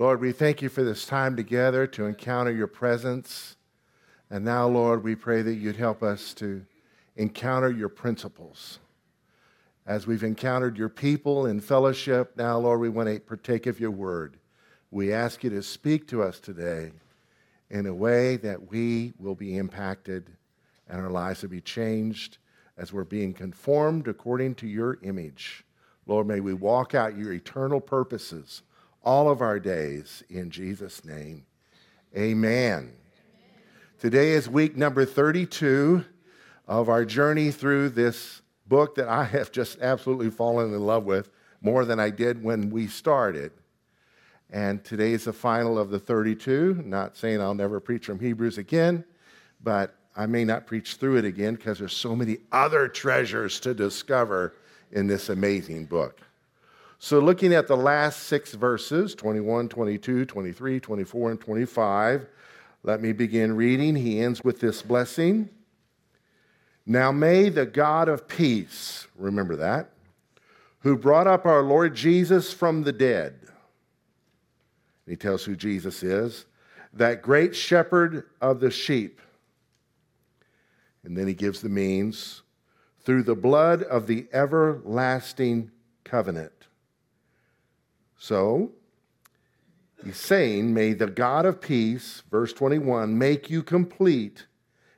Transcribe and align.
Lord, 0.00 0.22
we 0.22 0.32
thank 0.32 0.62
you 0.62 0.70
for 0.70 0.82
this 0.82 1.04
time 1.04 1.36
together 1.36 1.86
to 1.88 2.06
encounter 2.06 2.50
your 2.50 2.66
presence. 2.66 3.56
And 4.30 4.46
now, 4.46 4.66
Lord, 4.66 5.04
we 5.04 5.14
pray 5.14 5.42
that 5.42 5.56
you'd 5.56 5.76
help 5.76 6.02
us 6.02 6.32
to 6.34 6.64
encounter 7.16 7.70
your 7.70 7.90
principles. 7.90 8.78
As 9.86 10.06
we've 10.06 10.24
encountered 10.24 10.78
your 10.78 10.88
people 10.88 11.44
in 11.44 11.60
fellowship, 11.60 12.32
now, 12.34 12.56
Lord, 12.56 12.80
we 12.80 12.88
want 12.88 13.10
to 13.10 13.20
partake 13.20 13.66
of 13.66 13.78
your 13.78 13.90
word. 13.90 14.38
We 14.90 15.12
ask 15.12 15.44
you 15.44 15.50
to 15.50 15.62
speak 15.62 16.08
to 16.08 16.22
us 16.22 16.40
today 16.40 16.92
in 17.68 17.84
a 17.84 17.92
way 17.92 18.38
that 18.38 18.70
we 18.70 19.12
will 19.18 19.34
be 19.34 19.58
impacted 19.58 20.30
and 20.88 20.98
our 20.98 21.10
lives 21.10 21.42
will 21.42 21.50
be 21.50 21.60
changed 21.60 22.38
as 22.78 22.90
we're 22.90 23.04
being 23.04 23.34
conformed 23.34 24.08
according 24.08 24.54
to 24.54 24.66
your 24.66 24.98
image. 25.02 25.62
Lord, 26.06 26.26
may 26.26 26.40
we 26.40 26.54
walk 26.54 26.94
out 26.94 27.18
your 27.18 27.34
eternal 27.34 27.82
purposes 27.82 28.62
all 29.02 29.30
of 29.30 29.40
our 29.40 29.58
days 29.58 30.22
in 30.28 30.50
Jesus' 30.50 31.04
name. 31.04 31.44
Amen. 32.16 32.92
Today 33.98 34.30
is 34.30 34.48
week 34.48 34.76
number 34.76 35.04
32 35.04 36.04
of 36.66 36.88
our 36.88 37.04
journey 37.04 37.50
through 37.50 37.90
this 37.90 38.42
book 38.66 38.94
that 38.94 39.08
I 39.08 39.24
have 39.24 39.52
just 39.52 39.80
absolutely 39.80 40.30
fallen 40.30 40.72
in 40.72 40.86
love 40.86 41.04
with 41.04 41.30
more 41.60 41.84
than 41.84 42.00
I 42.00 42.10
did 42.10 42.42
when 42.42 42.70
we 42.70 42.86
started. 42.86 43.52
And 44.50 44.82
today 44.84 45.12
is 45.12 45.24
the 45.24 45.32
final 45.32 45.78
of 45.78 45.90
the 45.90 45.98
32. 45.98 46.82
Not 46.84 47.16
saying 47.16 47.40
I'll 47.40 47.54
never 47.54 47.80
preach 47.80 48.06
from 48.06 48.18
Hebrews 48.18 48.58
again, 48.58 49.04
but 49.62 49.94
I 50.16 50.26
may 50.26 50.44
not 50.44 50.66
preach 50.66 50.96
through 50.96 51.16
it 51.16 51.24
again 51.24 51.54
because 51.54 51.78
there's 51.78 51.96
so 51.96 52.16
many 52.16 52.38
other 52.50 52.88
treasures 52.88 53.60
to 53.60 53.74
discover 53.74 54.54
in 54.92 55.06
this 55.06 55.28
amazing 55.28 55.86
book. 55.86 56.20
So, 57.02 57.18
looking 57.18 57.54
at 57.54 57.66
the 57.66 57.78
last 57.78 58.24
six 58.24 58.52
verses 58.52 59.14
21, 59.14 59.70
22, 59.70 60.26
23, 60.26 60.80
24, 60.80 61.30
and 61.30 61.40
25, 61.40 62.26
let 62.82 63.00
me 63.00 63.12
begin 63.12 63.56
reading. 63.56 63.96
He 63.96 64.20
ends 64.20 64.44
with 64.44 64.60
this 64.60 64.82
blessing. 64.82 65.48
Now 66.84 67.10
may 67.10 67.48
the 67.48 67.64
God 67.64 68.10
of 68.10 68.28
peace, 68.28 69.06
remember 69.16 69.56
that, 69.56 69.92
who 70.80 70.94
brought 70.94 71.26
up 71.26 71.46
our 71.46 71.62
Lord 71.62 71.94
Jesus 71.94 72.52
from 72.52 72.82
the 72.82 72.92
dead, 72.92 73.34
he 75.06 75.16
tells 75.16 75.42
who 75.42 75.56
Jesus 75.56 76.02
is, 76.02 76.44
that 76.92 77.22
great 77.22 77.56
shepherd 77.56 78.24
of 78.42 78.60
the 78.60 78.70
sheep. 78.70 79.22
And 81.02 81.16
then 81.16 81.26
he 81.26 81.34
gives 81.34 81.62
the 81.62 81.70
means 81.70 82.42
through 83.00 83.22
the 83.22 83.34
blood 83.34 83.84
of 83.84 84.06
the 84.06 84.26
everlasting 84.34 85.70
covenant. 86.04 86.59
So, 88.22 88.72
he's 90.04 90.18
saying, 90.18 90.74
May 90.74 90.92
the 90.92 91.06
God 91.06 91.46
of 91.46 91.62
peace, 91.62 92.22
verse 92.30 92.52
21, 92.52 93.16
make 93.16 93.48
you 93.48 93.62
complete 93.62 94.46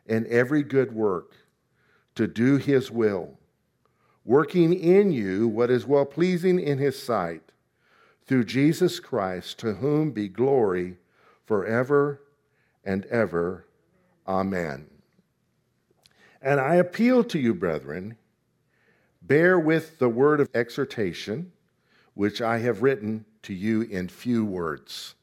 in 0.05 0.27
every 0.29 0.65
good 0.65 0.91
work 0.93 1.37
to 2.17 2.27
do 2.27 2.57
his 2.57 2.91
will, 2.91 3.39
working 4.25 4.75
in 4.75 5.13
you 5.13 5.47
what 5.47 5.71
is 5.71 5.87
well 5.87 6.05
pleasing 6.05 6.59
in 6.59 6.79
his 6.79 7.01
sight 7.01 7.53
through 8.27 8.45
Jesus 8.45 8.99
Christ, 8.99 9.57
to 9.61 9.75
whom 9.75 10.11
be 10.11 10.27
glory 10.27 10.97
forever 11.47 12.23
and 12.85 13.07
ever. 13.07 13.69
Amen. 14.27 14.89
And 16.43 16.59
I 16.59 16.75
appeal 16.75 17.23
to 17.23 17.39
you, 17.39 17.55
brethren, 17.55 18.17
bear 19.23 19.61
with 19.61 20.01
the 20.01 20.09
word 20.09 20.41
of 20.41 20.49
exhortation, 20.55 21.53
which 22.15 22.43
I 22.43 22.59
have 22.59 22.83
written 22.83 23.25
to 23.43 23.55
you 23.55 23.83
in 23.83 24.09
few 24.09 24.45
words. 24.45 25.15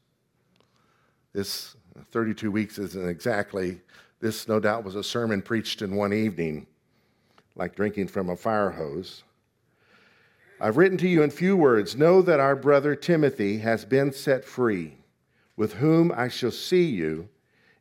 This 1.32 1.76
32 2.10 2.50
weeks 2.50 2.78
isn't 2.78 3.08
exactly, 3.08 3.80
this 4.20 4.48
no 4.48 4.60
doubt 4.60 4.84
was 4.84 4.94
a 4.94 5.04
sermon 5.04 5.42
preached 5.42 5.82
in 5.82 5.96
one 5.96 6.12
evening, 6.12 6.66
like 7.56 7.74
drinking 7.74 8.08
from 8.08 8.28
a 8.28 8.36
fire 8.36 8.70
hose. 8.70 9.22
I've 10.60 10.76
written 10.76 10.98
to 10.98 11.08
you 11.08 11.22
in 11.22 11.30
few 11.30 11.56
words 11.56 11.96
Know 11.96 12.20
that 12.22 12.40
our 12.40 12.56
brother 12.56 12.94
Timothy 12.94 13.58
has 13.58 13.84
been 13.84 14.12
set 14.12 14.44
free, 14.44 14.98
with 15.56 15.74
whom 15.74 16.12
I 16.14 16.28
shall 16.28 16.50
see 16.50 16.84
you 16.84 17.28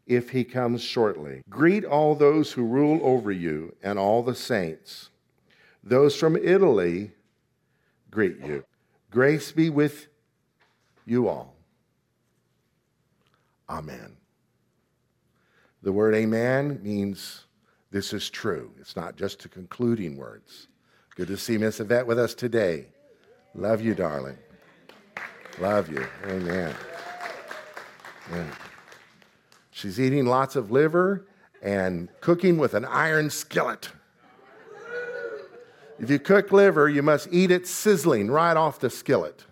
if 0.08 0.30
he 0.30 0.44
comes 0.44 0.82
shortly. 0.82 1.42
Greet 1.50 1.86
all 1.86 2.16
those 2.16 2.54
who 2.54 2.64
rule 2.64 3.00
over 3.04 3.32
you 3.32 3.76
and 3.84 4.00
all 4.00 4.24
the 4.24 4.36
saints. 4.36 5.10
Those 5.84 6.16
from 6.16 6.36
Italy 6.36 7.12
greet 8.12 8.40
you. 8.40 8.64
Grace 9.12 9.52
be 9.52 9.70
with 9.70 10.08
you 11.06 11.28
all. 11.28 11.56
Amen. 13.70 14.18
The 15.82 15.92
word 15.92 16.14
amen 16.14 16.80
means 16.84 17.46
this 17.92 18.14
is 18.14 18.30
true. 18.30 18.72
It's 18.80 18.96
not 18.96 19.16
just 19.16 19.46
a 19.46 19.50
concluding 19.50 20.18
words. 20.18 20.68
Good 21.16 21.28
to 21.28 21.38
see 21.38 21.58
Miss 21.58 21.80
Yvette 21.80 22.06
with 22.06 22.20
us 22.20 22.34
today. 22.34 22.88
Love 23.56 23.82
you, 23.82 23.96
darling. 23.96 24.38
Love 25.60 25.90
you. 25.90 26.06
Amen. 26.26 26.76
Yeah. 28.32 28.46
She's 29.72 30.00
eating 30.00 30.26
lots 30.26 30.56
of 30.56 30.72
liver 30.72 31.26
and 31.62 32.10
cooking 32.22 32.58
with 32.58 32.74
an 32.74 32.86
iron 32.86 33.30
skillet. 33.30 33.90
If 36.00 36.10
you 36.10 36.18
cook 36.18 36.54
liver, 36.54 36.88
you 36.88 37.04
must 37.04 37.28
eat 37.30 37.52
it 37.52 37.68
sizzling 37.68 38.32
right 38.32 38.56
off 38.56 38.80
the 38.80 38.90
skillet 38.90 39.44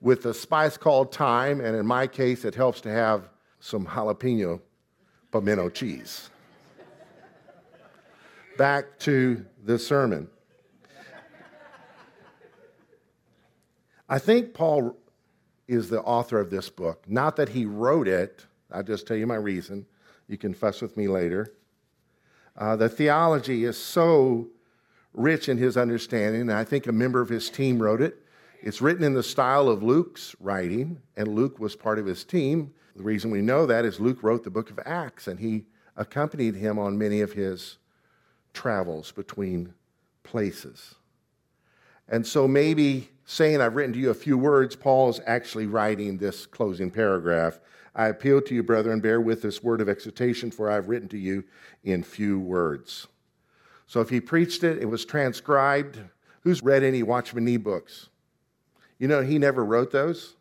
with 0.00 0.24
a 0.24 0.32
spice 0.32 0.78
called 0.78 1.14
thyme, 1.14 1.60
and 1.60 1.76
in 1.76 1.86
my 1.86 2.06
case, 2.06 2.46
it 2.46 2.54
helps 2.54 2.80
to 2.82 2.90
have 2.90 3.28
some 3.60 3.84
jalapeno 3.84 4.60
pimento 5.30 5.68
cheese. 5.68 6.30
Back 8.56 8.98
to 9.00 9.44
the 9.62 9.78
sermon. 9.78 10.28
I 14.08 14.18
think 14.18 14.54
Paul 14.54 14.96
is 15.68 15.90
the 15.90 16.00
author 16.02 16.40
of 16.40 16.50
this 16.50 16.70
book. 16.70 17.04
Not 17.08 17.36
that 17.36 17.50
he 17.50 17.66
wrote 17.66 18.08
it, 18.08 18.46
I'll 18.70 18.82
just 18.82 19.06
tell 19.06 19.16
you 19.16 19.26
my 19.26 19.36
reason. 19.36 19.84
You 20.28 20.38
can 20.38 20.54
fuss 20.54 20.80
with 20.80 20.96
me 20.96 21.08
later. 21.08 21.54
Uh, 22.56 22.76
the 22.76 22.88
theology 22.88 23.64
is 23.64 23.76
so 23.76 24.48
rich 25.14 25.48
in 25.48 25.56
his 25.56 25.76
understanding, 25.76 26.42
and 26.42 26.52
I 26.52 26.64
think 26.64 26.86
a 26.86 26.92
member 26.92 27.20
of 27.20 27.28
his 27.28 27.48
team 27.48 27.80
wrote 27.80 28.02
it. 28.02 28.20
It's 28.60 28.82
written 28.82 29.04
in 29.04 29.14
the 29.14 29.22
style 29.22 29.68
of 29.68 29.82
Luke's 29.82 30.34
writing, 30.40 31.00
and 31.16 31.28
Luke 31.28 31.58
was 31.58 31.76
part 31.76 31.98
of 31.98 32.06
his 32.06 32.24
team. 32.24 32.72
The 32.96 33.02
reason 33.02 33.30
we 33.30 33.40
know 33.40 33.66
that 33.66 33.84
is 33.84 34.00
Luke 34.00 34.22
wrote 34.22 34.44
the 34.44 34.50
book 34.50 34.70
of 34.70 34.80
Acts, 34.84 35.28
and 35.28 35.38
he 35.38 35.66
accompanied 35.96 36.56
him 36.56 36.78
on 36.78 36.98
many 36.98 37.20
of 37.20 37.32
his 37.32 37.78
travels 38.52 39.12
between 39.12 39.74
places. 40.22 40.94
And 42.08 42.26
so 42.26 42.48
maybe 42.48 43.08
saying, 43.24 43.60
I've 43.60 43.76
written 43.76 43.92
to 43.94 43.98
you 43.98 44.10
a 44.10 44.14
few 44.14 44.36
words, 44.36 44.76
Paul 44.76 45.10
is 45.10 45.20
actually 45.26 45.66
writing 45.66 46.18
this 46.18 46.46
closing 46.46 46.90
paragraph. 46.90 47.60
I 47.94 48.08
appeal 48.08 48.40
to 48.42 48.54
you, 48.54 48.62
brethren, 48.62 49.00
bear 49.00 49.20
with 49.20 49.42
this 49.42 49.62
word 49.62 49.80
of 49.80 49.88
exhortation, 49.88 50.50
for 50.50 50.70
I 50.70 50.74
have 50.74 50.88
written 50.88 51.08
to 51.10 51.18
you 51.18 51.44
in 51.84 52.02
few 52.02 52.40
words. 52.40 53.06
So 53.86 54.00
if 54.00 54.08
he 54.08 54.20
preached 54.20 54.64
it, 54.64 54.78
it 54.78 54.86
was 54.86 55.04
transcribed. 55.04 55.98
Who's 56.42 56.62
read 56.62 56.82
any 56.82 57.02
Watchman 57.02 57.44
Nee 57.44 57.58
books? 57.58 58.08
You 58.98 59.08
know, 59.08 59.22
he 59.22 59.38
never 59.38 59.64
wrote 59.64 59.90
those. 59.90 60.36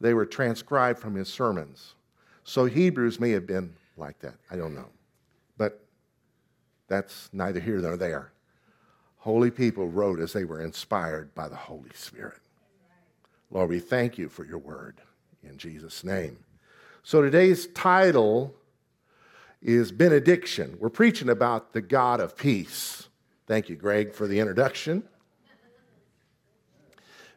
They 0.00 0.14
were 0.14 0.26
transcribed 0.26 0.98
from 0.98 1.14
his 1.14 1.28
sermons. 1.28 1.94
So 2.44 2.64
Hebrews 2.64 3.20
may 3.20 3.30
have 3.30 3.46
been 3.46 3.74
like 3.96 4.18
that. 4.20 4.34
I 4.50 4.56
don't 4.56 4.74
know. 4.74 4.88
But 5.56 5.84
that's 6.86 7.28
neither 7.32 7.60
here 7.60 7.78
nor 7.78 7.96
there. 7.96 8.32
Holy 9.18 9.50
people 9.50 9.88
wrote 9.88 10.20
as 10.20 10.32
they 10.32 10.44
were 10.44 10.62
inspired 10.62 11.34
by 11.34 11.48
the 11.48 11.56
Holy 11.56 11.90
Spirit. 11.94 12.40
Lord, 13.50 13.70
we 13.70 13.80
thank 13.80 14.16
you 14.16 14.28
for 14.28 14.44
your 14.44 14.58
word 14.58 15.00
in 15.42 15.58
Jesus' 15.58 16.04
name. 16.04 16.38
So 17.02 17.22
today's 17.22 17.66
title 17.68 18.54
is 19.60 19.90
Benediction. 19.92 20.76
We're 20.80 20.88
preaching 20.88 21.28
about 21.28 21.72
the 21.72 21.80
God 21.80 22.20
of 22.20 22.36
peace. 22.36 23.08
Thank 23.46 23.68
you, 23.68 23.76
Greg, 23.76 24.12
for 24.12 24.26
the 24.26 24.38
introduction. 24.38 25.02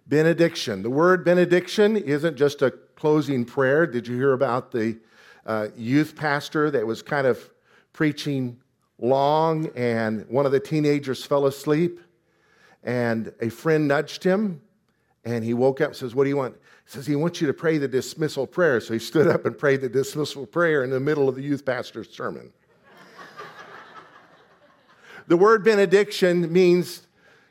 Benediction. 0.07 0.83
The 0.83 0.89
word 0.89 1.23
benediction 1.23 1.95
isn't 1.95 2.35
just 2.35 2.61
a 2.61 2.71
closing 2.95 3.45
prayer. 3.45 3.87
Did 3.87 4.07
you 4.07 4.15
hear 4.15 4.33
about 4.33 4.71
the 4.71 4.99
uh, 5.45 5.67
youth 5.75 6.15
pastor 6.15 6.69
that 6.71 6.85
was 6.85 7.01
kind 7.01 7.25
of 7.25 7.49
preaching 7.93 8.59
long, 8.99 9.67
and 9.75 10.27
one 10.29 10.45
of 10.45 10.51
the 10.51 10.59
teenagers 10.59 11.23
fell 11.25 11.45
asleep, 11.45 11.99
and 12.83 13.33
a 13.41 13.49
friend 13.49 13.87
nudged 13.87 14.23
him, 14.23 14.61
and 15.23 15.43
he 15.43 15.53
woke 15.53 15.81
up 15.81 15.95
says, 15.95 16.15
What 16.15 16.23
do 16.23 16.29
you 16.29 16.37
want? 16.37 16.55
He 16.55 16.91
says, 16.91 17.05
He 17.05 17.15
wants 17.15 17.41
you 17.41 17.47
to 17.47 17.53
pray 17.53 17.77
the 17.77 17.87
dismissal 17.87 18.47
prayer. 18.47 18.79
So 18.79 18.93
he 18.93 18.99
stood 18.99 19.27
up 19.27 19.45
and 19.45 19.57
prayed 19.57 19.81
the 19.81 19.89
dismissal 19.89 20.45
prayer 20.45 20.83
in 20.83 20.89
the 20.89 20.99
middle 20.99 21.29
of 21.29 21.35
the 21.35 21.43
youth 21.43 21.65
pastor's 21.65 22.09
sermon. 22.09 22.51
the 25.27 25.37
word 25.37 25.63
benediction 25.63 26.51
means 26.51 27.07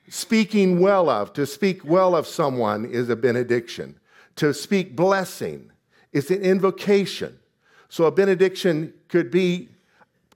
speaking 0.08 0.80
well 0.80 1.08
of. 1.08 1.32
To 1.34 1.46
speak 1.46 1.84
well 1.84 2.16
of 2.16 2.26
someone 2.26 2.84
is 2.84 3.08
a 3.08 3.16
benediction. 3.16 3.98
to 4.36 4.52
speak 4.52 4.96
blessing. 4.96 5.70
is 6.12 6.30
an 6.30 6.42
invocation. 6.42 7.38
So 7.88 8.04
a 8.04 8.10
benediction 8.10 8.94
could 9.08 9.30
be 9.30 9.68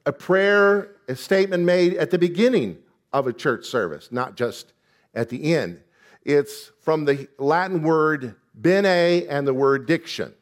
a 0.07 0.13
prayer, 0.13 0.91
a 1.09 1.17
statement 1.17 1.65
made 1.65 1.95
at 1.95 2.11
the 2.11 2.19
beginning 2.19 2.79
of 3.13 3.27
a 3.27 3.33
church 3.33 3.67
service, 3.67 4.11
not 4.13 4.37
just 4.37 4.73
at 5.15 5.29
the 5.29 5.55
end. 5.55 5.81
It's 6.25 6.73
from 6.81 7.05
the 7.05 7.29
Latin 7.39 7.83
word 7.83 8.35
bene 8.61 9.27
and 9.29 9.47
the 9.47 9.55
word 9.55 9.87
diction. 9.87 10.33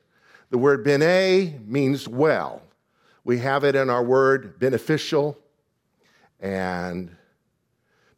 The 0.50 0.58
word 0.58 0.84
bene 0.84 1.58
means 1.66 2.06
well. 2.06 2.62
We 3.24 3.38
have 3.38 3.64
it 3.64 3.74
in 3.74 3.90
our 3.90 4.02
word 4.02 4.58
beneficial 4.58 5.38
and 6.40 7.16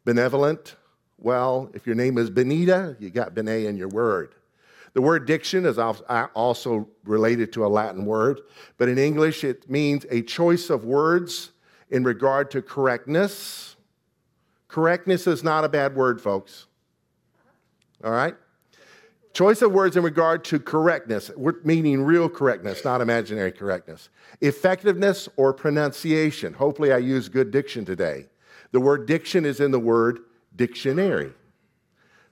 benevolent. 0.03 0.75
Well, 1.17 1.71
if 1.73 1.87
your 1.87 1.95
name 1.95 2.17
is 2.17 2.29
Benita, 2.29 2.97
you 2.99 3.09
got 3.09 3.33
bene 3.33 3.65
in 3.65 3.77
your 3.77 3.87
word. 3.87 4.35
The 4.93 5.01
word 5.01 5.25
diction 5.25 5.65
is 5.65 5.77
also 5.77 6.87
related 7.03 7.51
to 7.53 7.65
a 7.65 7.67
Latin 7.67 8.05
word, 8.05 8.41
but 8.77 8.89
in 8.89 8.97
English 8.97 9.43
it 9.43 9.69
means 9.69 10.05
a 10.09 10.21
choice 10.21 10.69
of 10.69 10.85
words 10.85 11.51
in 11.89 12.03
regard 12.03 12.51
to 12.51 12.61
correctness. 12.61 13.75
Correctness 14.67 15.27
is 15.27 15.43
not 15.43 15.63
a 15.63 15.69
bad 15.69 15.95
word, 15.95 16.21
folks. 16.21 16.67
All 18.03 18.11
right? 18.11 18.35
Choice 19.33 19.61
of 19.61 19.73
words 19.73 19.97
in 19.97 20.03
regard 20.03 20.45
to 20.45 20.59
correctness, 20.59 21.29
meaning 21.65 22.03
real 22.03 22.29
correctness, 22.29 22.85
not 22.85 23.01
imaginary 23.01 23.51
correctness. 23.51 24.07
Effectiveness 24.39 25.27
or 25.35 25.53
pronunciation. 25.53 26.53
Hopefully, 26.53 26.93
I 26.93 26.99
use 26.99 27.27
good 27.27 27.51
diction 27.51 27.83
today. 27.83 28.27
The 28.71 28.79
word 28.79 29.05
diction 29.05 29.45
is 29.45 29.59
in 29.59 29.71
the 29.71 29.79
word 29.79 30.19
dictionary. 30.55 31.33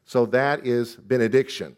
So 0.05 0.25
that 0.27 0.65
is 0.65 0.95
benediction. 0.95 1.75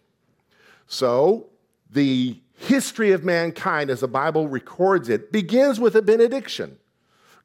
So 0.85 1.47
the 1.89 2.39
history 2.53 3.11
of 3.11 3.23
mankind, 3.23 3.89
as 3.89 4.01
the 4.01 4.07
Bible 4.07 4.47
records 4.47 5.09
it, 5.09 5.31
begins 5.31 5.79
with 5.79 5.95
a 5.95 6.03
benediction. 6.03 6.77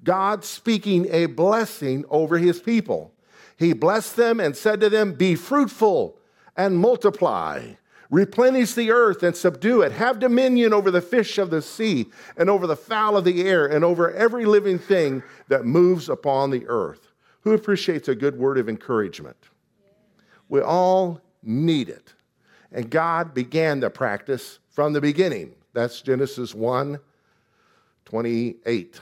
God 0.04 0.44
speaking 0.44 1.06
a 1.10 1.26
blessing 1.26 2.04
over 2.10 2.36
his 2.36 2.60
people. 2.60 3.14
He 3.56 3.72
blessed 3.72 4.16
them 4.16 4.38
and 4.38 4.54
said 4.54 4.81
to 4.81 4.90
them, 4.90 5.14
Be 5.14 5.34
fruitful 5.34 6.19
and 6.60 6.76
multiply. 6.76 7.72
Replenish 8.10 8.74
the 8.74 8.90
earth 8.90 9.22
and 9.22 9.34
subdue 9.34 9.80
it. 9.80 9.92
Have 9.92 10.18
dominion 10.18 10.74
over 10.74 10.90
the 10.90 11.00
fish 11.00 11.38
of 11.38 11.48
the 11.48 11.62
sea 11.62 12.10
and 12.36 12.50
over 12.50 12.66
the 12.66 12.76
fowl 12.76 13.16
of 13.16 13.24
the 13.24 13.48
air 13.48 13.64
and 13.64 13.82
over 13.82 14.12
every 14.12 14.44
living 14.44 14.78
thing 14.78 15.22
that 15.48 15.64
moves 15.64 16.10
upon 16.10 16.50
the 16.50 16.66
earth. 16.66 17.12
Who 17.42 17.54
appreciates 17.54 18.08
a 18.08 18.14
good 18.14 18.36
word 18.38 18.58
of 18.58 18.68
encouragement? 18.68 19.36
We 20.50 20.60
all 20.60 21.22
need 21.42 21.88
it. 21.88 22.12
And 22.72 22.90
God 22.90 23.32
began 23.32 23.80
the 23.80 23.88
practice 23.88 24.58
from 24.68 24.92
the 24.92 25.00
beginning. 25.00 25.54
That's 25.72 26.02
Genesis 26.02 26.54
1 26.54 26.98
28. 28.04 29.00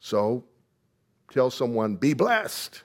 So 0.00 0.42
tell 1.30 1.50
someone, 1.50 1.96
be 1.96 2.14
blessed. 2.14 2.82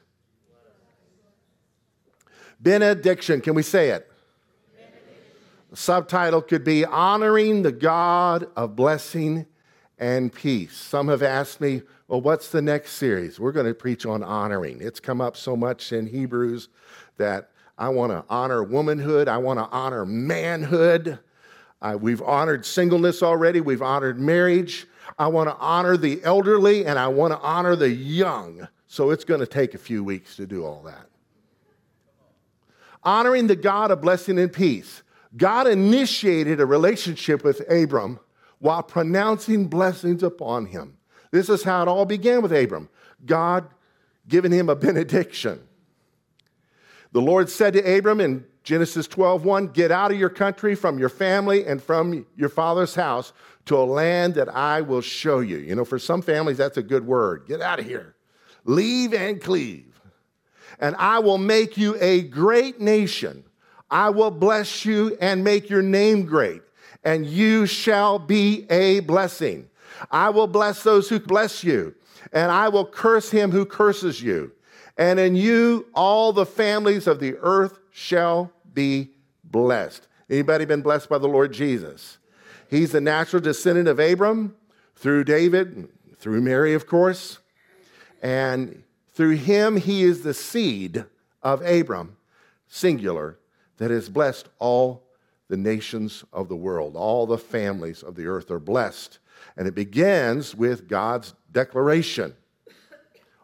Benediction. 2.63 3.41
Can 3.41 3.55
we 3.55 3.61
say 3.61 3.89
it? 3.89 4.09
The 5.69 5.77
subtitle 5.77 6.41
could 6.41 6.63
be 6.63 6.85
Honoring 6.85 7.63
the 7.63 7.71
God 7.71 8.47
of 8.55 8.75
Blessing 8.75 9.45
and 9.99 10.31
Peace. 10.31 10.77
Some 10.77 11.09
have 11.09 11.21
asked 11.21 11.59
me, 11.59 11.81
well, 12.07 12.21
what's 12.21 12.49
the 12.49 12.61
next 12.61 12.93
series? 12.93 13.39
We're 13.39 13.51
going 13.51 13.65
to 13.65 13.73
preach 13.73 14.05
on 14.05 14.23
honoring. 14.23 14.79
It's 14.81 14.99
come 14.99 15.19
up 15.19 15.35
so 15.35 15.57
much 15.57 15.91
in 15.91 16.07
Hebrews 16.07 16.69
that 17.17 17.49
I 17.77 17.89
want 17.89 18.11
to 18.11 18.23
honor 18.29 18.63
womanhood, 18.63 19.27
I 19.27 19.37
want 19.37 19.59
to 19.59 19.65
honor 19.65 20.05
manhood. 20.05 21.19
Uh, 21.81 21.97
we've 21.99 22.21
honored 22.21 22.65
singleness 22.65 23.21
already, 23.23 23.59
we've 23.59 23.81
honored 23.81 24.19
marriage. 24.19 24.85
I 25.19 25.27
want 25.27 25.49
to 25.49 25.55
honor 25.57 25.97
the 25.97 26.23
elderly 26.23 26.85
and 26.85 26.97
I 26.97 27.07
want 27.07 27.33
to 27.33 27.39
honor 27.39 27.75
the 27.75 27.89
young. 27.89 28.67
So 28.87 29.09
it's 29.09 29.25
going 29.25 29.41
to 29.41 29.47
take 29.47 29.73
a 29.73 29.79
few 29.79 30.03
weeks 30.03 30.35
to 30.37 30.45
do 30.45 30.63
all 30.63 30.81
that 30.83 31.07
honoring 33.05 33.47
the 33.47 33.55
God 33.55 33.91
of 33.91 34.01
blessing 34.01 34.39
and 34.39 34.51
peace. 34.51 35.03
God 35.35 35.67
initiated 35.67 36.59
a 36.59 36.65
relationship 36.65 37.43
with 37.43 37.61
Abram 37.69 38.19
while 38.59 38.83
pronouncing 38.83 39.67
blessings 39.67 40.23
upon 40.23 40.67
him. 40.67 40.97
This 41.31 41.49
is 41.49 41.63
how 41.63 41.81
it 41.81 41.87
all 41.87 42.05
began 42.05 42.41
with 42.41 42.53
Abram. 42.53 42.89
God 43.25 43.65
giving 44.27 44.51
him 44.51 44.69
a 44.69 44.75
benediction. 44.75 45.59
The 47.11 47.21
Lord 47.21 47.49
said 47.49 47.73
to 47.73 47.97
Abram 47.97 48.21
in 48.21 48.45
Genesis 48.63 49.07
12:1, 49.07 49.67
"Get 49.67 49.91
out 49.91 50.11
of 50.11 50.19
your 50.19 50.29
country, 50.29 50.73
from 50.75 50.97
your 50.97 51.09
family 51.09 51.65
and 51.65 51.81
from 51.81 52.25
your 52.35 52.49
father's 52.49 52.95
house 52.95 53.33
to 53.65 53.75
a 53.75 53.83
land 53.83 54.35
that 54.35 54.47
I 54.47 54.81
will 54.81 55.01
show 55.01 55.39
you." 55.39 55.57
You 55.57 55.75
know, 55.75 55.85
for 55.85 55.99
some 55.99 56.21
families 56.21 56.57
that's 56.57 56.77
a 56.77 56.83
good 56.83 57.05
word. 57.05 57.45
Get 57.47 57.61
out 57.61 57.79
of 57.79 57.85
here. 57.85 58.15
Leave 58.65 59.13
and 59.13 59.41
cleave 59.41 59.92
and 60.83 60.97
I 60.97 61.19
will 61.19 61.37
make 61.37 61.77
you 61.77 61.95
a 62.01 62.23
great 62.23 62.81
nation. 62.81 63.45
I 63.89 64.09
will 64.09 64.31
bless 64.31 64.83
you 64.83 65.15
and 65.21 65.41
make 65.41 65.69
your 65.69 65.81
name 65.81 66.25
great, 66.25 66.61
and 67.05 67.25
you 67.25 67.65
shall 67.67 68.19
be 68.19 68.69
a 68.69 68.99
blessing. 68.99 69.69
I 70.11 70.29
will 70.29 70.45
bless 70.45 70.83
those 70.83 71.07
who 71.07 71.21
bless 71.21 71.63
you, 71.63 71.95
and 72.33 72.51
I 72.51 72.67
will 72.67 72.85
curse 72.85 73.31
him 73.31 73.51
who 73.51 73.65
curses 73.65 74.21
you. 74.21 74.51
And 74.97 75.21
in 75.21 75.37
you 75.37 75.85
all 75.95 76.33
the 76.33 76.45
families 76.45 77.07
of 77.07 77.21
the 77.21 77.37
earth 77.37 77.79
shall 77.93 78.51
be 78.73 79.11
blessed. 79.45 80.05
Anybody 80.29 80.65
been 80.65 80.81
blessed 80.81 81.07
by 81.07 81.17
the 81.17 81.29
Lord 81.29 81.53
Jesus? 81.53 82.17
He's 82.69 82.91
the 82.91 82.99
natural 82.99 83.41
descendant 83.41 83.87
of 83.87 83.99
Abram 83.99 84.53
through 84.97 85.23
David, 85.23 85.87
through 86.17 86.41
Mary, 86.41 86.73
of 86.73 86.87
course. 86.87 87.39
And 88.21 88.83
through 89.13 89.35
him, 89.35 89.77
he 89.77 90.03
is 90.03 90.23
the 90.23 90.33
seed 90.33 91.05
of 91.41 91.61
Abram, 91.61 92.17
singular, 92.67 93.39
that 93.77 93.91
has 93.91 94.09
blessed 94.09 94.49
all 94.59 95.03
the 95.49 95.57
nations 95.57 96.23
of 96.33 96.49
the 96.49 96.55
world. 96.55 96.95
All 96.95 97.25
the 97.27 97.37
families 97.37 98.01
of 98.01 98.15
the 98.15 98.25
earth 98.25 98.49
are 98.49 98.59
blessed. 98.59 99.19
And 99.55 99.67
it 99.67 99.75
begins 99.75 100.55
with 100.55 100.87
God's 100.87 101.33
declaration 101.51 102.33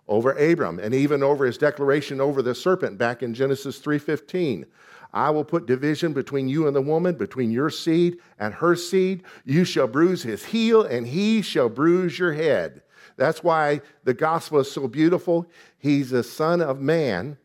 over 0.08 0.32
Abram 0.32 0.80
and 0.80 0.94
even 0.94 1.22
over 1.22 1.46
his 1.46 1.58
declaration 1.58 2.20
over 2.20 2.42
the 2.42 2.56
serpent 2.56 2.98
back 2.98 3.22
in 3.22 3.34
Genesis 3.34 3.78
3:15. 3.80 4.66
I 5.14 5.30
will 5.30 5.44
put 5.44 5.66
division 5.66 6.14
between 6.14 6.48
you 6.48 6.68
and 6.68 6.76
the 6.76 6.82
woman, 6.82 7.16
between 7.16 7.52
your 7.52 7.70
seed 7.70 8.18
and 8.40 8.54
her 8.56 8.76
seed. 8.76 9.24
You 9.44 9.64
shall 9.66 9.88
bruise 9.88 10.24
his 10.24 10.46
heel, 10.46 10.84
and 10.84 11.08
he 11.08 11.42
shall 11.42 11.70
bruise 11.70 12.20
your 12.20 12.34
head. 12.34 12.82
That's 13.20 13.44
why 13.44 13.82
the 14.06 14.14
gospel 14.14 14.60
is 14.60 14.72
so 14.72 14.88
beautiful. 14.88 15.46
He's 15.78 16.10
the 16.10 16.24
son 16.24 16.62
of 16.62 16.80
man, 16.80 17.38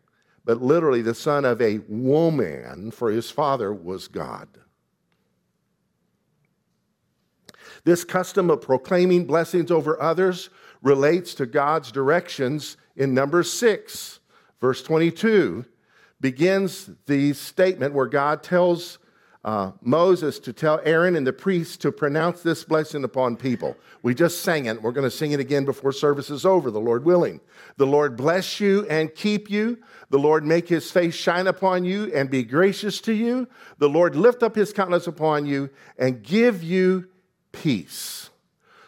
but 0.44 0.62
literally 0.62 1.02
the 1.02 1.16
son 1.16 1.44
of 1.44 1.60
a 1.60 1.80
woman, 1.88 2.92
for 2.92 3.10
his 3.10 3.28
father 3.28 3.72
was 3.74 4.06
God. 4.06 4.48
This 7.82 8.04
custom 8.04 8.50
of 8.50 8.62
proclaiming 8.62 9.26
blessings 9.26 9.72
over 9.72 10.00
others 10.00 10.48
relates 10.80 11.34
to 11.34 11.44
God's 11.44 11.90
directions 11.90 12.76
in 12.94 13.12
number 13.12 13.42
6, 13.42 14.20
verse 14.60 14.82
22 14.82 15.64
begins 16.20 16.88
the 17.06 17.32
statement 17.32 17.92
where 17.92 18.06
God 18.06 18.44
tells 18.44 18.98
uh, 19.44 19.72
Moses 19.82 20.38
to 20.38 20.54
tell 20.54 20.80
Aaron 20.84 21.16
and 21.16 21.26
the 21.26 21.32
priests 21.32 21.76
to 21.78 21.92
pronounce 21.92 22.42
this 22.42 22.64
blessing 22.64 23.04
upon 23.04 23.36
people. 23.36 23.76
We 24.02 24.14
just 24.14 24.40
sang 24.40 24.66
it. 24.66 24.80
We're 24.80 24.92
going 24.92 25.08
to 25.08 25.14
sing 25.14 25.32
it 25.32 25.40
again 25.40 25.66
before 25.66 25.92
service 25.92 26.30
is 26.30 26.46
over, 26.46 26.70
the 26.70 26.80
Lord 26.80 27.04
willing. 27.04 27.40
The 27.76 27.86
Lord 27.86 28.16
bless 28.16 28.58
you 28.58 28.86
and 28.88 29.14
keep 29.14 29.50
you. 29.50 29.78
The 30.08 30.18
Lord 30.18 30.44
make 30.46 30.68
his 30.68 30.90
face 30.90 31.14
shine 31.14 31.46
upon 31.46 31.84
you 31.84 32.10
and 32.14 32.30
be 32.30 32.42
gracious 32.42 33.00
to 33.02 33.12
you. 33.12 33.46
The 33.78 33.88
Lord 33.88 34.16
lift 34.16 34.42
up 34.42 34.56
his 34.56 34.72
countenance 34.72 35.06
upon 35.06 35.44
you 35.44 35.68
and 35.98 36.22
give 36.22 36.62
you 36.62 37.08
peace. 37.52 38.30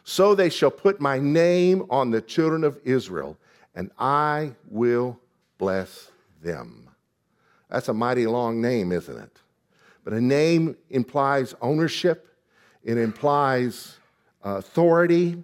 So 0.05 0.35
they 0.35 0.49
shall 0.49 0.71
put 0.71 1.01
my 1.01 1.19
name 1.19 1.85
on 1.91 2.11
the 2.11 2.23
children 2.23 2.65
of 2.65 2.79
Israel, 2.85 3.37
and 3.75 3.91
I 3.99 4.53
will 4.71 5.19
bless 5.59 6.11
them. 6.43 6.89
That's 7.69 7.89
a 7.89 7.95
mighty 7.95 8.27
long 8.27 8.63
name, 8.63 8.93
isn't 8.93 9.19
it? 9.19 9.41
But 10.07 10.13
a 10.13 10.21
name 10.21 10.77
implies 10.89 11.57
ownership, 11.61 12.29
it 12.85 12.97
implies 12.97 13.97
uh, 14.45 14.59
authority, 14.59 15.43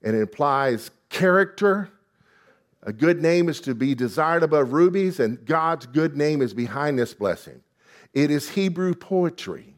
it 0.00 0.14
implies 0.14 0.90
character. 1.10 1.90
A 2.84 2.92
good 2.94 3.20
name 3.20 3.50
is 3.50 3.60
to 3.60 3.74
be 3.74 3.94
desired 3.94 4.44
above 4.44 4.72
rubies, 4.72 5.20
and 5.20 5.44
God's 5.44 5.84
good 5.84 6.16
name 6.16 6.40
is 6.40 6.54
behind 6.54 6.98
this 6.98 7.12
blessing. 7.12 7.60
It 8.14 8.30
is 8.30 8.48
Hebrew 8.48 8.94
poetry. 8.94 9.74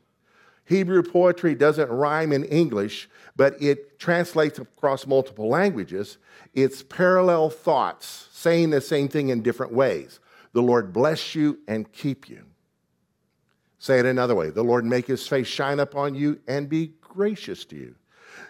Hebrew 0.65 1.03
poetry 1.03 1.57
doesn't 1.57 1.91
rhyme 1.91 2.31
in 2.31 2.45
English, 2.45 3.09
but 3.35 3.61
it 3.61 3.99
translates 3.99 4.61
across 4.61 5.09
multiple 5.09 5.49
languages. 5.49 6.19
It's 6.55 6.85
parallel 6.85 7.51
thoughts 7.51 8.29
saying 8.31 8.71
the 8.71 8.81
same 8.81 9.09
thing 9.09 9.31
in 9.31 9.43
different 9.43 9.73
ways. 9.73 10.21
The 10.53 10.63
Lord 10.63 10.93
bless 10.93 11.35
you 11.35 11.59
and 11.67 11.91
keep 11.91 12.29
you. 12.29 12.45
Say 13.85 13.99
it 13.99 14.07
another 14.07 14.35
way 14.35 14.49
the 14.49 14.65
Lord 14.65 14.87
make 14.87 15.07
his 15.07 15.29
face 15.29 15.47
shine 15.47 15.79
upon 15.79 16.15
you 16.15 16.41
and 16.49 16.71
be 16.71 16.95
gracious 17.03 17.67
to 17.67 17.77
you. 17.77 17.95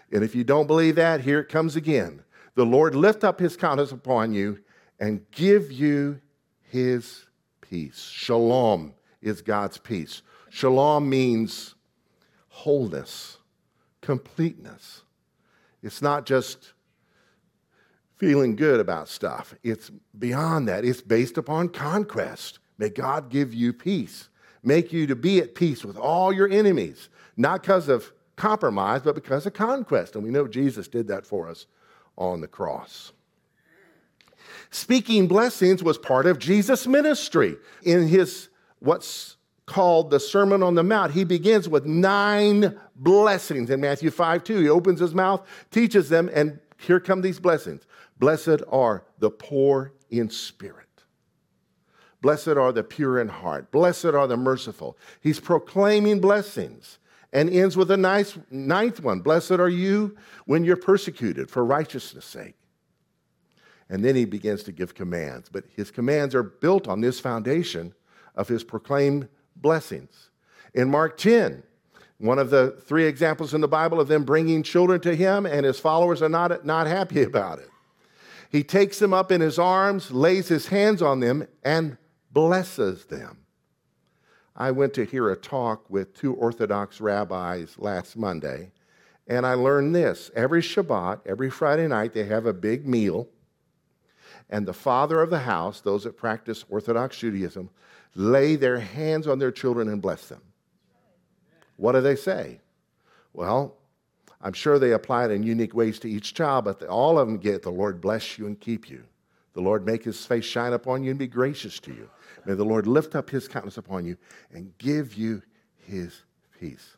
And 0.09 0.23
if 0.23 0.33
you 0.33 0.45
don't 0.45 0.65
believe 0.65 0.95
that, 0.95 1.19
here 1.19 1.39
it 1.39 1.49
comes 1.49 1.75
again. 1.75 2.23
The 2.53 2.65
Lord 2.65 2.95
lift 2.95 3.25
up 3.25 3.37
his 3.41 3.57
countenance 3.57 3.91
upon 3.91 4.31
you 4.31 4.59
and 4.97 5.29
give 5.31 5.73
you 5.73 6.21
his 6.61 7.25
peace. 7.59 8.09
Shalom 8.13 8.93
is 9.21 9.41
God's 9.41 9.77
peace. 9.77 10.21
Shalom 10.51 11.09
means 11.09 11.75
wholeness, 12.47 13.37
completeness. 13.99 15.01
It's 15.83 16.01
not 16.01 16.25
just 16.25 16.71
feeling 18.15 18.55
good 18.55 18.79
about 18.79 19.09
stuff, 19.09 19.53
it's 19.63 19.91
beyond 20.17 20.69
that. 20.69 20.85
It's 20.85 21.01
based 21.01 21.37
upon 21.37 21.67
conquest. 21.67 22.59
May 22.77 22.87
God 22.87 23.29
give 23.29 23.53
you 23.53 23.73
peace, 23.73 24.29
make 24.65 24.91
you 24.91 25.07
to 25.07 25.15
be 25.15 25.39
at 25.39 25.55
peace 25.55 25.83
with 25.83 25.97
all 25.97 26.33
your 26.33 26.49
enemies, 26.49 27.09
not 27.37 27.61
because 27.61 27.89
of 27.89 28.11
compromise, 28.35 29.01
but 29.01 29.15
because 29.15 29.45
of 29.45 29.53
conquest. 29.53 30.15
And 30.15 30.23
we 30.23 30.29
know 30.29 30.47
Jesus 30.47 30.87
did 30.87 31.07
that 31.07 31.25
for 31.25 31.47
us 31.47 31.67
on 32.17 32.41
the 32.41 32.47
cross. 32.47 33.11
Speaking 34.71 35.27
blessings 35.27 35.83
was 35.83 35.97
part 35.97 36.25
of 36.25 36.39
Jesus' 36.39 36.87
ministry. 36.87 37.57
In 37.83 38.07
his 38.07 38.49
what's 38.79 39.37
called 39.65 40.11
the 40.11 40.19
Sermon 40.19 40.61
on 40.61 40.75
the 40.75 40.83
Mount, 40.83 41.13
he 41.13 41.23
begins 41.23 41.67
with 41.67 41.85
nine 41.85 42.77
blessings 42.95 43.69
in 43.69 43.81
Matthew 43.81 44.11
5 44.11 44.43
2. 44.43 44.59
He 44.59 44.69
opens 44.69 44.99
his 44.99 45.13
mouth, 45.13 45.47
teaches 45.71 46.09
them, 46.09 46.29
and 46.33 46.59
here 46.77 46.99
come 46.99 47.21
these 47.21 47.39
blessings. 47.39 47.85
Blessed 48.19 48.61
are 48.69 49.03
the 49.19 49.29
poor 49.29 49.93
in 50.09 50.29
spirit. 50.29 50.84
Blessed 52.25 52.47
are 52.47 52.71
the 52.71 52.83
pure 52.83 53.19
in 53.19 53.27
heart. 53.27 53.69
Blessed 53.69 54.05
are 54.05 54.25
the 54.25 54.35
merciful. 54.35 54.97
He's 55.21 55.39
proclaiming 55.39 56.19
blessings 56.19 56.97
and 57.31 57.47
ends 57.51 57.77
with 57.77 57.91
a 57.91 57.97
nice 57.97 58.35
ninth 58.49 58.99
one 59.03 59.19
Blessed 59.19 59.51
are 59.51 59.69
you 59.69 60.17
when 60.47 60.63
you're 60.63 60.75
persecuted 60.75 61.51
for 61.51 61.63
righteousness' 61.63 62.25
sake. 62.25 62.55
And 63.91 64.03
then 64.03 64.15
he 64.15 64.25
begins 64.25 64.63
to 64.63 64.71
give 64.71 64.95
commands. 64.95 65.49
But 65.49 65.65
his 65.75 65.91
commands 65.91 66.33
are 66.33 66.41
built 66.41 66.87
on 66.87 66.99
this 66.99 67.19
foundation 67.19 67.93
of 68.33 68.47
his 68.47 68.63
proclaimed 68.63 69.27
blessings. 69.55 70.31
In 70.73 70.89
Mark 70.89 71.19
10, 71.19 71.61
one 72.17 72.39
of 72.39 72.49
the 72.49 72.71
three 72.87 73.05
examples 73.05 73.53
in 73.53 73.61
the 73.61 73.67
Bible 73.67 73.99
of 73.99 74.07
them 74.07 74.23
bringing 74.23 74.63
children 74.63 74.99
to 75.01 75.15
him, 75.15 75.45
and 75.45 75.63
his 75.63 75.79
followers 75.79 76.23
are 76.23 76.29
not, 76.29 76.65
not 76.65 76.87
happy 76.87 77.21
about 77.21 77.59
it. 77.59 77.69
He 78.49 78.63
takes 78.63 78.97
them 78.97 79.13
up 79.13 79.31
in 79.31 79.41
his 79.41 79.59
arms, 79.59 80.09
lays 80.09 80.47
his 80.47 80.65
hands 80.65 81.03
on 81.03 81.19
them, 81.19 81.47
and 81.63 81.99
blesses 82.35 83.05
them. 83.05 83.37
I 84.57 84.71
went 84.71 84.93
to 84.95 85.05
hear 85.05 85.29
a 85.29 85.37
talk 85.37 85.89
with 85.89 86.13
two 86.13 86.33
Orthodox 86.33 86.99
rabbis 86.99 87.75
last 87.77 88.17
Monday, 88.17 88.71
and 89.25 89.45
I 89.45 89.53
learned 89.53 89.95
this. 89.95 90.29
Every 90.35 90.61
Shabbat, 90.61 91.21
every 91.25 91.49
Friday 91.49 91.87
night, 91.87 92.13
they 92.13 92.25
have 92.25 92.45
a 92.45 92.53
big 92.53 92.85
meal, 92.85 93.29
and 94.49 94.67
the 94.67 94.73
father 94.73 95.21
of 95.21 95.29
the 95.29 95.39
house, 95.39 95.79
those 95.79 96.03
that 96.03 96.17
practice 96.17 96.65
Orthodox 96.69 97.17
Judaism, 97.17 97.69
lay 98.15 98.57
their 98.57 98.79
hands 98.79 99.27
on 99.27 99.39
their 99.39 99.51
children 99.51 99.87
and 99.87 100.01
bless 100.01 100.27
them. 100.27 100.41
What 101.77 101.93
do 101.93 102.01
they 102.01 102.17
say? 102.17 102.59
Well, 103.33 103.77
I'm 104.41 104.53
sure 104.53 104.77
they 104.77 104.91
apply 104.91 105.25
it 105.25 105.31
in 105.31 105.43
unique 105.43 105.73
ways 105.73 105.99
to 105.99 106.09
each 106.09 106.33
child, 106.33 106.65
but 106.65 106.83
all 106.83 107.17
of 107.17 107.27
them 107.27 107.37
get 107.37 107.63
the 107.63 107.71
Lord 107.71 108.01
bless 108.01 108.37
you 108.37 108.45
and 108.45 108.59
keep 108.59 108.89
you. 108.89 109.03
The 109.53 109.61
Lord 109.61 109.85
make 109.85 110.03
his 110.03 110.25
face 110.25 110.43
shine 110.43 110.73
upon 110.73 111.03
you 111.03 111.11
and 111.11 111.19
be 111.19 111.27
gracious 111.27 111.79
to 111.79 111.91
you. 111.91 112.09
May 112.45 112.53
the 112.53 112.63
Lord 112.63 112.87
lift 112.87 113.15
up 113.15 113.29
his 113.29 113.47
countenance 113.47 113.77
upon 113.77 114.05
you 114.05 114.17
and 114.51 114.77
give 114.77 115.15
you 115.15 115.41
his 115.87 116.23
peace. 116.59 116.97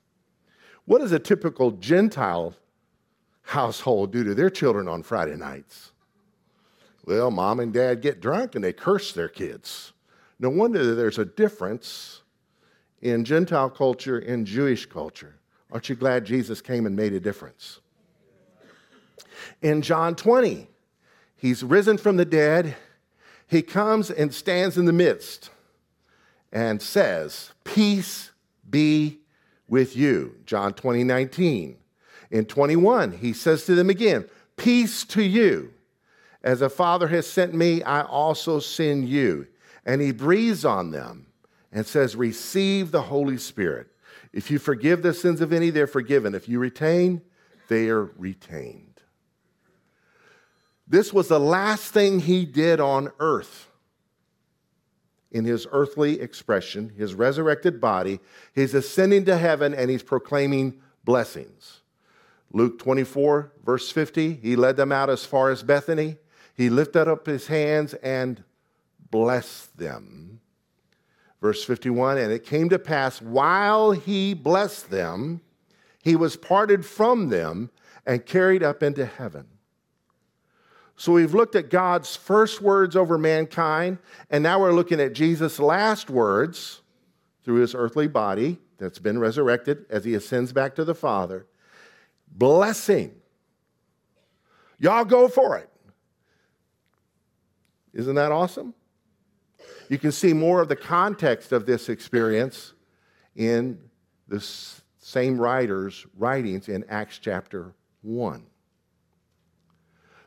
What 0.85 0.99
does 0.99 1.11
a 1.11 1.19
typical 1.19 1.71
Gentile 1.71 2.55
household 3.41 4.11
do 4.11 4.23
to 4.23 4.35
their 4.35 4.49
children 4.49 4.87
on 4.87 5.03
Friday 5.03 5.35
nights? 5.35 5.91
Well, 7.05 7.31
mom 7.31 7.59
and 7.61 7.73
dad 7.73 8.01
get 8.01 8.19
drunk 8.19 8.55
and 8.55 8.63
they 8.63 8.73
curse 8.73 9.13
their 9.13 9.29
kids. 9.29 9.93
No 10.39 10.49
wonder 10.49 10.93
there's 10.93 11.17
a 11.17 11.25
difference 11.25 12.21
in 13.01 13.23
Gentile 13.23 13.69
culture 13.69 14.19
and 14.19 14.45
Jewish 14.45 14.85
culture. 14.85 15.35
Aren't 15.71 15.89
you 15.89 15.95
glad 15.95 16.25
Jesus 16.25 16.61
came 16.61 16.85
and 16.85 16.95
made 16.95 17.13
a 17.13 17.19
difference? 17.19 17.79
In 19.61 19.81
John 19.81 20.15
20, 20.15 20.67
he's 21.35 21.63
risen 21.63 21.97
from 21.97 22.17
the 22.17 22.25
dead 22.25 22.75
he 23.47 23.61
comes 23.61 24.11
and 24.11 24.33
stands 24.33 24.77
in 24.77 24.85
the 24.85 24.93
midst 24.93 25.49
and 26.51 26.81
says, 26.81 27.51
Peace 27.63 28.31
be 28.69 29.19
with 29.67 29.95
you. 29.95 30.35
John 30.45 30.73
20, 30.73 31.03
19. 31.03 31.77
In 32.29 32.45
21, 32.45 33.13
he 33.13 33.33
says 33.33 33.65
to 33.65 33.75
them 33.75 33.89
again, 33.89 34.25
Peace 34.57 35.03
to 35.05 35.23
you. 35.23 35.73
As 36.43 36.61
a 36.61 36.69
father 36.69 37.07
has 37.07 37.27
sent 37.27 37.53
me, 37.53 37.83
I 37.83 38.01
also 38.01 38.59
send 38.59 39.07
you. 39.07 39.47
And 39.85 40.01
he 40.01 40.11
breathes 40.11 40.65
on 40.65 40.91
them 40.91 41.27
and 41.71 41.85
says, 41.85 42.15
Receive 42.15 42.91
the 42.91 43.03
Holy 43.03 43.37
Spirit. 43.37 43.87
If 44.33 44.51
you 44.51 44.59
forgive 44.59 45.01
the 45.01 45.13
sins 45.13 45.41
of 45.41 45.53
any, 45.53 45.69
they're 45.69 45.87
forgiven. 45.87 46.35
If 46.35 46.49
you 46.49 46.59
retain, 46.59 47.21
they 47.69 47.89
are 47.89 48.05
retained. 48.17 48.87
This 50.88 51.12
was 51.12 51.27
the 51.27 51.39
last 51.39 51.91
thing 51.91 52.20
he 52.20 52.46
did 52.46 52.79
on 52.79 53.12
earth. 53.20 53.70
In 55.32 55.44
his 55.44 55.67
earthly 55.72 56.22
expression, 56.22 56.94
his 56.98 57.13
resurrected 57.13 57.82
body, 57.82 58.20
he's 58.56 58.74
ascending 58.74 59.25
to 59.25 59.38
heaven 59.38 59.74
and 59.74 59.89
he's 59.89 60.03
proclaiming 60.03 60.79
blessings. 61.03 61.82
Luke 62.53 62.79
24, 62.79 63.51
verse 63.65 63.91
50, 63.91 64.36
he 64.36 64.56
led 64.56 64.77
them 64.77 64.94
out 64.94 65.10
as 65.10 65.25
far 65.25 65.50
as 65.50 65.63
Bethany. 65.63 66.15
He 66.56 66.70
lifted 66.70 67.10
up 67.10 67.25
his 67.25 67.48
hands 67.48 67.94
and 67.96 68.44
blessed 69.12 69.77
them. 69.77 70.39
Verse 71.41 71.63
51, 71.63 72.17
and 72.17 72.32
it 72.32 72.46
came 72.46 72.70
to 72.70 72.79
pass 72.79 73.22
while 73.22 73.91
he 73.91 74.34
blessed 74.34 74.89
them, 74.89 75.41
he 76.01 76.15
was 76.15 76.38
parted 76.38 76.86
from 76.86 77.27
them 77.29 77.70
and 78.06 78.25
carried 78.25 78.63
up 78.63 78.82
into 78.82 79.06
heaven. 79.06 79.46
So 80.97 81.13
we've 81.13 81.35
looked 81.35 81.55
at 81.55 81.69
God's 81.69 82.15
first 82.15 82.59
words 82.59 82.95
over 82.95 83.19
mankind, 83.19 83.99
and 84.31 84.41
now 84.41 84.59
we're 84.59 84.73
looking 84.73 84.99
at 84.99 85.13
Jesus' 85.13 85.59
last 85.59 86.09
words 86.09 86.81
through 87.43 87.61
his 87.61 87.75
earthly 87.75 88.07
body 88.07 88.57
that's 88.79 88.97
been 88.97 89.19
resurrected 89.19 89.85
as 89.91 90.03
he 90.03 90.15
ascends 90.15 90.51
back 90.51 90.73
to 90.75 90.83
the 90.83 90.95
Father. 90.95 91.45
Blessing. 92.27 93.13
Y'all 94.79 95.05
go 95.05 95.27
for 95.27 95.57
it. 95.57 95.69
Isn't 97.93 98.15
that 98.15 98.31
awesome? 98.31 98.73
You 99.89 99.99
can 99.99 100.11
see 100.11 100.33
more 100.33 100.61
of 100.61 100.67
the 100.67 100.75
context 100.75 101.51
of 101.51 101.67
this 101.67 101.89
experience 101.89 102.73
in 103.35 103.79
the 104.27 104.39
same 104.97 105.39
writer's 105.39 106.07
writings 106.17 106.69
in 106.69 106.83
Acts 106.89 107.19
chapter 107.19 107.75
1. 108.01 108.45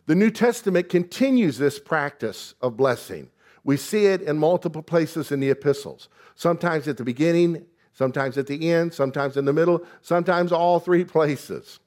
The 0.07 0.15
New 0.15 0.31
Testament 0.31 0.89
continues 0.89 1.59
this 1.59 1.79
practice 1.79 2.55
of 2.61 2.77
blessing. 2.77 3.31
We 3.65 3.77
see 3.77 4.07
it 4.07 4.23
in 4.23 4.39
multiple 4.39 4.83
places 4.83 5.31
in 5.31 5.41
the 5.41 5.51
epistles, 5.51 6.09
sometimes 6.35 6.89
at 6.89 6.97
the 6.97 7.05
beginning, 7.05 7.67
sometimes 7.93 8.39
at 8.39 8.47
the 8.47 8.71
end, 8.71 8.95
sometimes 8.95 9.37
in 9.37 9.45
the 9.45 9.53
middle, 9.53 9.85
sometimes 10.01 10.53
all 10.53 10.81
three 10.81 11.05
places. 11.05 11.79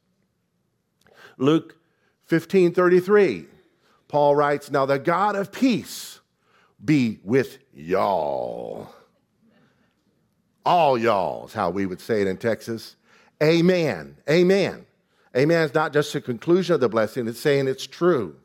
Luke 1.38 1.76
15 2.26 2.74
33, 2.74 3.46
Paul 4.08 4.36
writes, 4.36 4.70
Now 4.70 4.86
the 4.86 5.00
God 5.00 5.36
of 5.36 5.52
peace 5.52 6.20
be 6.84 7.20
with 7.24 7.58
y'all. 7.74 8.94
All 10.66 10.98
y'all 10.98 11.48
is 11.48 11.54
how 11.54 11.72
we 11.72 11.86
would 11.86 12.00
say 12.00 12.22
it 12.22 12.28
in 12.28 12.38
Texas. 12.38 12.96
Amen. 13.42 14.16
Amen. 14.30 14.86
Amen 15.36 15.64
is 15.64 15.74
not 15.74 15.94
just 15.94 16.14
a 16.16 16.22
conclusion 16.22 16.76
of 16.76 16.82
the 16.82 16.90
blessing, 16.90 17.28
it's 17.28 17.40
saying 17.40 17.68
it's 17.68 17.88
true. 17.88 18.36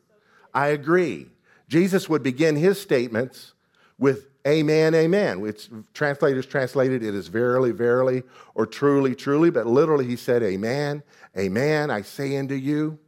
I 0.54 0.68
agree. 0.68 1.28
Jesus 1.68 2.08
would 2.08 2.22
begin 2.22 2.56
his 2.56 2.80
statements 2.80 3.52
with 3.98 4.28
amen, 4.46 4.94
amen, 4.94 5.40
which 5.40 5.68
translators 5.92 6.46
translated 6.46 7.02
it 7.02 7.14
as 7.14 7.26
verily, 7.26 7.72
verily, 7.72 8.22
or 8.54 8.64
truly, 8.64 9.14
truly, 9.14 9.50
but 9.50 9.66
literally 9.66 10.06
he 10.06 10.16
said, 10.16 10.42
Amen, 10.42 11.02
amen, 11.36 11.90
I 11.90 12.02
say 12.02 12.36
unto 12.36 12.54
you. 12.54 12.98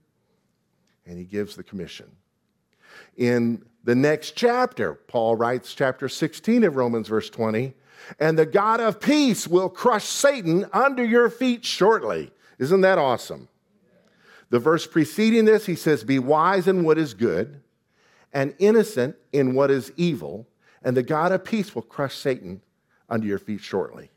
And 1.07 1.19
he 1.19 1.25
gives 1.25 1.57
the 1.57 1.63
commission. 1.63 2.11
In 3.17 3.65
the 3.85 3.95
next 3.95 4.33
chapter, 4.37 4.95
Paul 4.95 5.37
writes, 5.37 5.75
chapter 5.75 6.09
16 6.09 6.65
of 6.65 6.77
Romans, 6.77 7.09
verse 7.09 7.31
20, 7.31 7.75
and 8.19 8.39
the 8.39 8.47
God 8.47 8.81
of 8.81 9.01
peace 9.01 9.49
will 9.49 9.69
crush 9.69 10.05
Satan 10.05 10.67
under 10.73 11.05
your 11.05 11.31
feet 11.31 11.65
shortly. 11.65 12.31
Isn't 12.59 12.83
that 12.83 12.99
awesome? 12.99 13.49
The 14.51 14.59
verse 14.59 14.87
preceding 14.87 15.45
this, 15.45 15.67
he 15.67 15.77
says, 15.77 16.05
Be 16.05 16.19
wise 16.19 16.69
in 16.69 16.85
what 16.85 16.99
is 16.99 17.15
good 17.15 17.61
and 18.33 18.55
innocent 18.59 19.17
in 19.33 19.55
what 19.55 19.71
is 19.71 19.93
evil, 19.97 20.47
and 20.83 20.97
the 20.97 21.03
God 21.03 21.33
of 21.33 21.45
peace 21.45 21.75
will 21.75 21.83
crush 21.83 22.17
Satan 22.17 22.61
under 23.09 23.27
your 23.27 23.39
feet 23.39 23.61
shortly. 23.61 24.11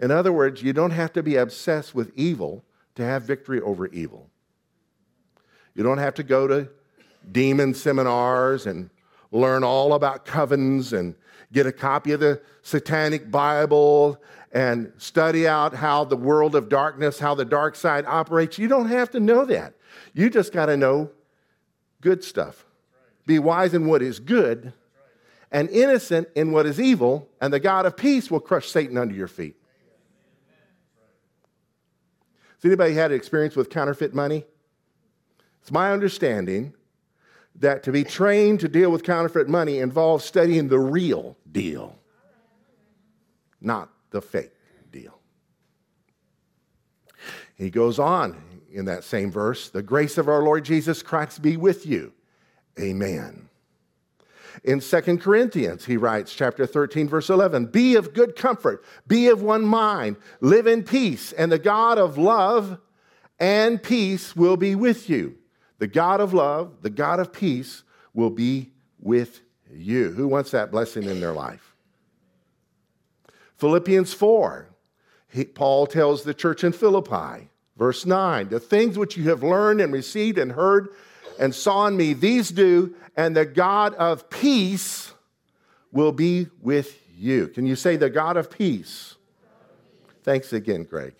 In 0.00 0.10
other 0.10 0.32
words, 0.32 0.62
you 0.62 0.72
don't 0.72 0.90
have 0.90 1.12
to 1.14 1.22
be 1.22 1.36
obsessed 1.36 1.94
with 1.94 2.12
evil 2.14 2.64
to 2.94 3.04
have 3.04 3.22
victory 3.22 3.60
over 3.60 3.86
evil. 3.88 4.28
You 5.74 5.82
don't 5.82 5.98
have 5.98 6.14
to 6.14 6.22
go 6.22 6.46
to 6.46 6.68
demon 7.30 7.74
seminars 7.74 8.66
and 8.66 8.90
learn 9.32 9.64
all 9.64 9.94
about 9.94 10.24
covens 10.24 10.92
and 10.92 11.14
get 11.52 11.66
a 11.66 11.72
copy 11.72 12.12
of 12.12 12.20
the 12.20 12.40
satanic 12.62 13.30
Bible 13.30 14.20
and 14.54 14.92
study 14.98 15.48
out 15.48 15.74
how 15.74 16.04
the 16.04 16.16
world 16.16 16.54
of 16.54 16.68
darkness, 16.68 17.18
how 17.18 17.34
the 17.34 17.44
dark 17.44 17.74
side 17.74 18.06
operates. 18.06 18.56
You 18.56 18.68
don't 18.68 18.86
have 18.86 19.10
to 19.10 19.20
know 19.20 19.44
that. 19.44 19.74
You 20.14 20.30
just 20.30 20.52
got 20.52 20.66
to 20.66 20.76
know 20.76 21.10
good 22.00 22.22
stuff. 22.22 22.64
Be 23.26 23.40
wise 23.40 23.74
in 23.74 23.86
what 23.86 24.00
is 24.00 24.20
good 24.20 24.72
and 25.50 25.68
innocent 25.70 26.28
in 26.36 26.52
what 26.52 26.66
is 26.66 26.80
evil, 26.80 27.28
and 27.40 27.52
the 27.52 27.60
God 27.60 27.84
of 27.84 27.96
peace 27.96 28.30
will 28.30 28.40
crush 28.40 28.68
Satan 28.68 28.96
under 28.96 29.14
your 29.14 29.28
feet. 29.28 29.56
Has 32.56 32.64
anybody 32.64 32.94
had 32.94 33.12
experience 33.12 33.56
with 33.56 33.70
counterfeit 33.70 34.14
money? 34.14 34.44
It's 35.62 35.70
my 35.70 35.92
understanding 35.92 36.74
that 37.56 37.82
to 37.84 37.92
be 37.92 38.04
trained 38.04 38.60
to 38.60 38.68
deal 38.68 38.90
with 38.90 39.02
counterfeit 39.02 39.48
money 39.48 39.78
involves 39.78 40.24
studying 40.24 40.68
the 40.68 40.78
real 40.78 41.36
deal, 41.50 41.98
not 43.60 43.93
the 44.14 44.22
fake 44.22 44.52
deal. 44.92 45.18
He 47.56 47.68
goes 47.68 47.98
on 47.98 48.42
in 48.72 48.84
that 48.86 49.04
same 49.04 49.30
verse 49.30 49.68
the 49.68 49.82
grace 49.82 50.16
of 50.18 50.28
our 50.28 50.42
Lord 50.42 50.64
Jesus 50.64 51.02
Christ 51.02 51.42
be 51.42 51.56
with 51.56 51.84
you. 51.84 52.12
Amen. 52.80 53.48
In 54.62 54.78
2 54.78 55.18
Corinthians, 55.18 55.84
he 55.84 55.96
writes, 55.96 56.32
chapter 56.32 56.64
13, 56.64 57.08
verse 57.08 57.28
11 57.28 57.66
Be 57.66 57.96
of 57.96 58.14
good 58.14 58.36
comfort, 58.36 58.84
be 59.08 59.26
of 59.28 59.42
one 59.42 59.64
mind, 59.64 60.16
live 60.40 60.68
in 60.68 60.84
peace, 60.84 61.32
and 61.32 61.50
the 61.50 61.58
God 61.58 61.98
of 61.98 62.16
love 62.16 62.78
and 63.40 63.82
peace 63.82 64.36
will 64.36 64.56
be 64.56 64.76
with 64.76 65.10
you. 65.10 65.36
The 65.78 65.88
God 65.88 66.20
of 66.20 66.32
love, 66.32 66.82
the 66.82 66.90
God 66.90 67.18
of 67.18 67.32
peace 67.32 67.82
will 68.12 68.30
be 68.30 68.70
with 69.00 69.40
you. 69.72 70.12
Who 70.12 70.28
wants 70.28 70.52
that 70.52 70.70
blessing 70.70 71.02
in 71.02 71.20
their 71.20 71.32
life? 71.32 71.73
Philippians 73.58 74.12
4, 74.12 74.68
he, 75.28 75.44
Paul 75.44 75.86
tells 75.86 76.22
the 76.22 76.34
church 76.34 76.64
in 76.64 76.72
Philippi, 76.72 77.48
verse 77.76 78.06
9, 78.06 78.48
the 78.48 78.60
things 78.60 78.98
which 78.98 79.16
you 79.16 79.30
have 79.30 79.42
learned 79.42 79.80
and 79.80 79.92
received 79.92 80.38
and 80.38 80.52
heard 80.52 80.88
and 81.38 81.54
saw 81.54 81.86
in 81.86 81.96
me, 81.96 82.12
these 82.12 82.50
do, 82.50 82.94
and 83.16 83.36
the 83.36 83.44
God 83.44 83.94
of 83.94 84.30
peace 84.30 85.12
will 85.92 86.12
be 86.12 86.48
with 86.60 86.98
you. 87.16 87.48
Can 87.48 87.66
you 87.66 87.76
say 87.76 87.96
the 87.96 88.10
God 88.10 88.36
of 88.36 88.50
peace? 88.50 89.16
Thanks 90.22 90.52
again, 90.52 90.84
Greg. 90.84 91.14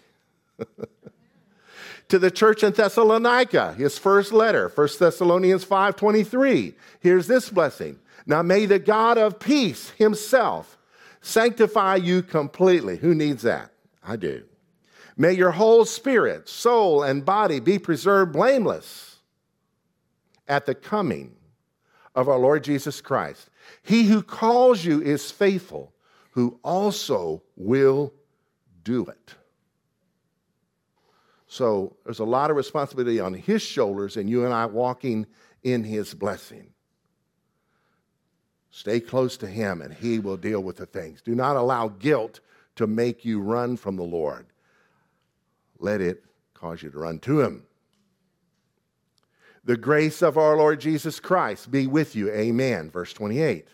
to 2.09 2.19
the 2.19 2.31
church 2.31 2.63
in 2.63 2.73
Thessalonica, 2.73 3.75
his 3.75 3.99
first 3.99 4.33
letter, 4.33 4.71
1 4.75 4.89
Thessalonians 4.99 5.65
5:23. 5.65 6.75
Here's 7.01 7.27
this 7.27 7.51
blessing. 7.51 7.99
Now 8.27 8.43
may 8.43 8.67
the 8.67 8.79
God 8.79 9.19
of 9.19 9.39
peace 9.39 9.91
himself 9.91 10.79
sanctify 11.25 11.97
you 11.97 12.23
completely. 12.23 12.99
Who 12.99 13.15
needs 13.15 13.43
that? 13.43 13.71
I 14.03 14.17
do. 14.17 14.45
May 15.17 15.33
your 15.33 15.53
whole 15.53 15.85
spirit, 15.85 16.49
soul, 16.49 17.03
and 17.03 17.25
body 17.25 17.61
be 17.61 17.79
preserved 17.79 18.33
blameless 18.33 19.17
at 20.47 20.67
the 20.67 20.75
coming 20.75 21.35
of 22.15 22.29
our 22.29 22.39
Lord 22.39 22.63
Jesus 22.63 23.01
Christ. 23.01 23.49
He 23.83 24.05
who 24.05 24.23
calls 24.23 24.85
you 24.85 25.01
is 25.01 25.31
faithful, 25.31 25.95
who 26.33 26.59
also 26.63 27.43
will 27.57 28.13
do 28.83 29.07
it. 29.07 29.35
So 31.47 31.97
there's 32.05 32.19
a 32.19 32.25
lot 32.25 32.51
of 32.51 32.57
responsibility 32.57 33.21
on 33.21 33.33
his 33.33 33.63
shoulders, 33.63 34.17
and 34.17 34.29
you 34.29 34.45
and 34.45 34.53
I 34.53 34.67
walking 34.67 35.27
in 35.63 35.85
his 35.85 36.13
blessing. 36.13 36.74
Stay 38.77 38.99
close 38.99 39.37
to 39.37 39.47
him, 39.47 39.81
and 39.81 39.95
he 39.95 40.19
will 40.19 40.37
deal 40.37 40.61
with 40.61 40.79
the 40.79 40.85
things. 40.85 41.23
Do 41.23 41.37
not 41.37 41.55
allow 41.55 41.87
guilt 41.87 42.41
to 42.75 42.89
make 42.89 43.25
you 43.25 43.41
run 43.41 43.77
from 43.77 43.95
the 43.95 44.03
Lord. 44.03 44.47
Let 45.79 46.01
it 46.01 46.25
cause 46.55 46.83
you 46.83 46.91
to 46.91 46.99
run 46.99 47.21
to 47.21 47.41
him. 47.41 47.63
The 49.63 49.77
grace 49.77 50.23
of 50.23 50.37
our 50.37 50.57
Lord 50.57 50.81
Jesus 50.81 51.21
Christ 51.21 51.71
be 51.71 51.87
with 51.87 52.17
you. 52.17 52.33
Amen. 52.33 52.91
Verse 52.91 53.13
28. 53.13 53.69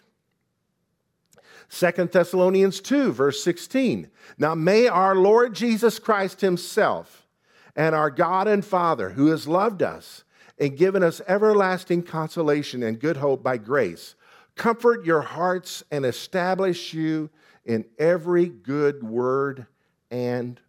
2 1.70 1.90
Thessalonians 2.12 2.82
2, 2.82 3.12
verse 3.12 3.42
16. 3.42 4.10
Now 4.36 4.54
may 4.54 4.86
our 4.86 5.14
Lord 5.16 5.54
Jesus 5.54 5.98
Christ 5.98 6.42
himself 6.42 7.26
and 7.74 7.94
our 7.94 8.10
God 8.10 8.46
and 8.46 8.62
Father, 8.62 9.08
who 9.08 9.28
has 9.28 9.48
loved 9.48 9.82
us 9.82 10.24
and 10.58 10.76
given 10.76 11.02
us 11.02 11.22
everlasting 11.26 12.02
consolation 12.02 12.82
and 12.82 13.00
good 13.00 13.16
hope 13.16 13.42
by 13.42 13.56
grace, 13.56 14.14
comfort 14.60 15.06
your 15.06 15.22
hearts 15.22 15.82
and 15.90 16.04
establish 16.04 16.92
you 16.92 17.30
in 17.64 17.82
every 17.98 18.44
good 18.44 19.02
word 19.02 19.66
and 20.10 20.60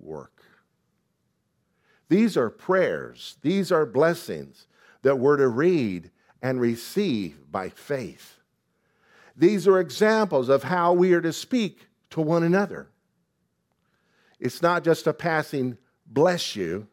work. 0.00 0.42
These 2.08 2.38
are 2.38 2.48
prayers, 2.48 3.36
these 3.42 3.70
are 3.70 3.84
blessings 3.84 4.66
that 5.02 5.18
we're 5.18 5.36
to 5.36 5.48
read 5.48 6.10
and 6.40 6.58
receive 6.58 7.52
by 7.52 7.68
faith. 7.68 8.38
These 9.36 9.68
are 9.68 9.78
examples 9.78 10.48
of 10.48 10.62
how 10.62 10.94
we 10.94 11.12
are 11.12 11.20
to 11.20 11.34
speak 11.34 11.86
to 12.08 12.22
one 12.22 12.42
another. 12.42 12.88
It's 14.40 14.62
not 14.62 14.84
just 14.84 15.06
a 15.06 15.12
passing 15.12 15.76
bless 16.06 16.56
you, 16.56 16.88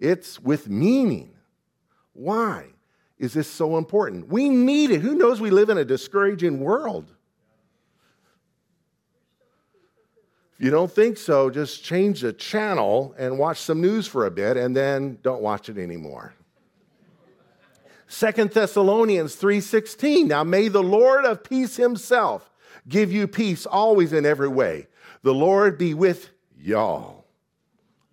it's 0.00 0.40
with 0.40 0.68
meaning. 0.68 1.36
Why 2.12 2.70
is 3.18 3.32
this 3.32 3.48
so 3.50 3.78
important? 3.78 4.28
We 4.28 4.48
need 4.48 4.90
it. 4.90 5.00
Who 5.00 5.14
knows 5.14 5.40
we 5.40 5.50
live 5.50 5.70
in 5.70 5.78
a 5.78 5.84
discouraging 5.84 6.60
world? 6.60 7.12
If 10.58 10.64
you 10.64 10.70
don't 10.70 10.90
think 10.90 11.18
so, 11.18 11.50
just 11.50 11.84
change 11.84 12.22
the 12.22 12.32
channel 12.32 13.14
and 13.18 13.38
watch 13.38 13.58
some 13.58 13.80
news 13.80 14.06
for 14.06 14.26
a 14.26 14.30
bit 14.30 14.56
and 14.56 14.74
then 14.74 15.18
don't 15.22 15.42
watch 15.42 15.68
it 15.68 15.76
anymore. 15.76 16.34
Second 18.06 18.52
Thessalonians 18.52 19.36
3:16 19.36 20.28
Now 20.28 20.44
may 20.44 20.68
the 20.68 20.82
Lord 20.82 21.24
of 21.24 21.42
peace 21.42 21.76
himself 21.76 22.50
give 22.88 23.12
you 23.12 23.26
peace 23.26 23.66
always 23.66 24.12
in 24.12 24.24
every 24.24 24.48
way. 24.48 24.86
The 25.22 25.34
Lord 25.34 25.76
be 25.76 25.92
with 25.92 26.30
y'all 26.56 27.26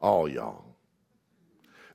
all 0.04 0.28
y'all. 0.28 0.66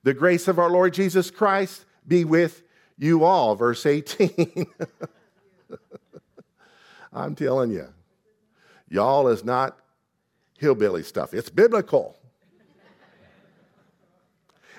The 0.03 0.15
grace 0.15 0.49
of 0.49 0.59
our 0.59 0.71
Lord 0.71 0.95
Jesus 0.95 1.31
Christ 1.31 1.85
be 2.07 2.25
with 2.25 2.63
you 2.99 3.25
all. 3.25 3.55
Verse 3.55 3.87
18. 3.87 4.67
I'm 7.13 7.35
telling 7.35 7.71
you, 7.71 7.89
y'all 8.89 9.29
is 9.29 9.45
not 9.45 9.79
hillbilly 10.59 11.03
stuff, 11.03 11.33
it's 11.33 11.51
biblical. 11.51 12.17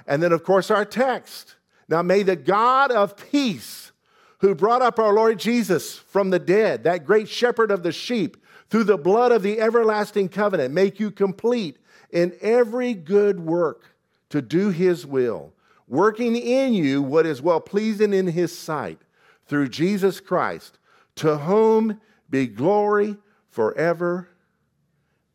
and 0.07 0.21
then, 0.21 0.31
of 0.31 0.43
course, 0.43 0.69
our 0.69 0.85
text. 0.85 1.55
Now, 1.87 2.03
may 2.03 2.21
the 2.21 2.35
God 2.35 2.91
of 2.91 3.17
peace, 3.31 3.91
who 4.39 4.53
brought 4.53 4.81
up 4.81 4.99
our 4.99 5.13
Lord 5.13 5.39
Jesus 5.39 5.95
from 5.95 6.29
the 6.29 6.39
dead, 6.39 6.83
that 6.83 7.05
great 7.05 7.27
shepherd 7.27 7.71
of 7.71 7.83
the 7.83 7.91
sheep, 7.91 8.37
through 8.69 8.83
the 8.83 8.97
blood 8.97 9.31
of 9.31 9.41
the 9.41 9.59
everlasting 9.59 10.29
covenant, 10.29 10.73
make 10.73 10.99
you 10.99 11.11
complete 11.11 11.77
in 12.11 12.35
every 12.41 12.93
good 12.93 13.39
work 13.39 13.95
to 14.29 14.41
do 14.41 14.69
his 14.69 15.05
will, 15.05 15.53
working 15.89 16.35
in 16.35 16.73
you 16.73 17.01
what 17.01 17.25
is 17.25 17.41
well 17.41 17.59
pleasing 17.59 18.13
in 18.13 18.27
his 18.27 18.57
sight 18.57 19.01
through 19.47 19.67
Jesus 19.67 20.19
Christ, 20.19 20.77
to 21.15 21.37
whom 21.39 21.99
be 22.29 22.47
glory 22.47 23.17
forever 23.49 24.29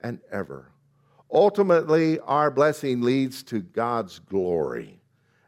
and 0.00 0.20
ever. 0.30 0.70
Ultimately, 1.30 2.20
our 2.20 2.50
blessing 2.50 3.02
leads 3.02 3.42
to 3.42 3.60
God's 3.60 4.20
glory. 4.20 5.00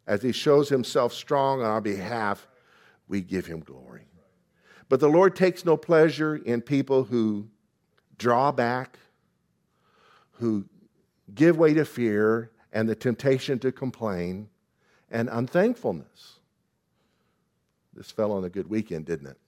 As 0.07 0.23
he 0.23 0.33
shows 0.33 0.69
himself 0.69 1.13
strong 1.13 1.61
on 1.61 1.67
our 1.67 1.81
behalf, 1.81 2.49
we 3.07 3.21
give 3.21 3.47
him 3.47 3.61
glory. 3.61 4.09
But 4.89 5.01
the 5.01 5.09
Lord 5.09 5.37
takes 5.37 5.65
no 5.65 5.77
pleasure 5.77 6.37
in 6.37 6.61
people 6.61 7.05
who 7.05 7.49
draw 8.19 8.51
back, 8.51 8.99
who 10.33 10.65
give 11.35 11.57
way 11.57 11.75
to 11.75 11.85
fear 11.85 12.51
and 12.73 12.89
the 12.89 12.95
temptation 12.95 13.59
to 13.61 13.71
complain 13.71 14.49
and 15.11 15.29
unthankfulness. 15.31 16.41
This 17.95 18.11
fell 18.11 18.33
on 18.33 18.45
a 18.45 18.51
good 18.51 18.69
weekend, 18.69 19.07
didn't 19.07 19.29
it? 19.29 19.39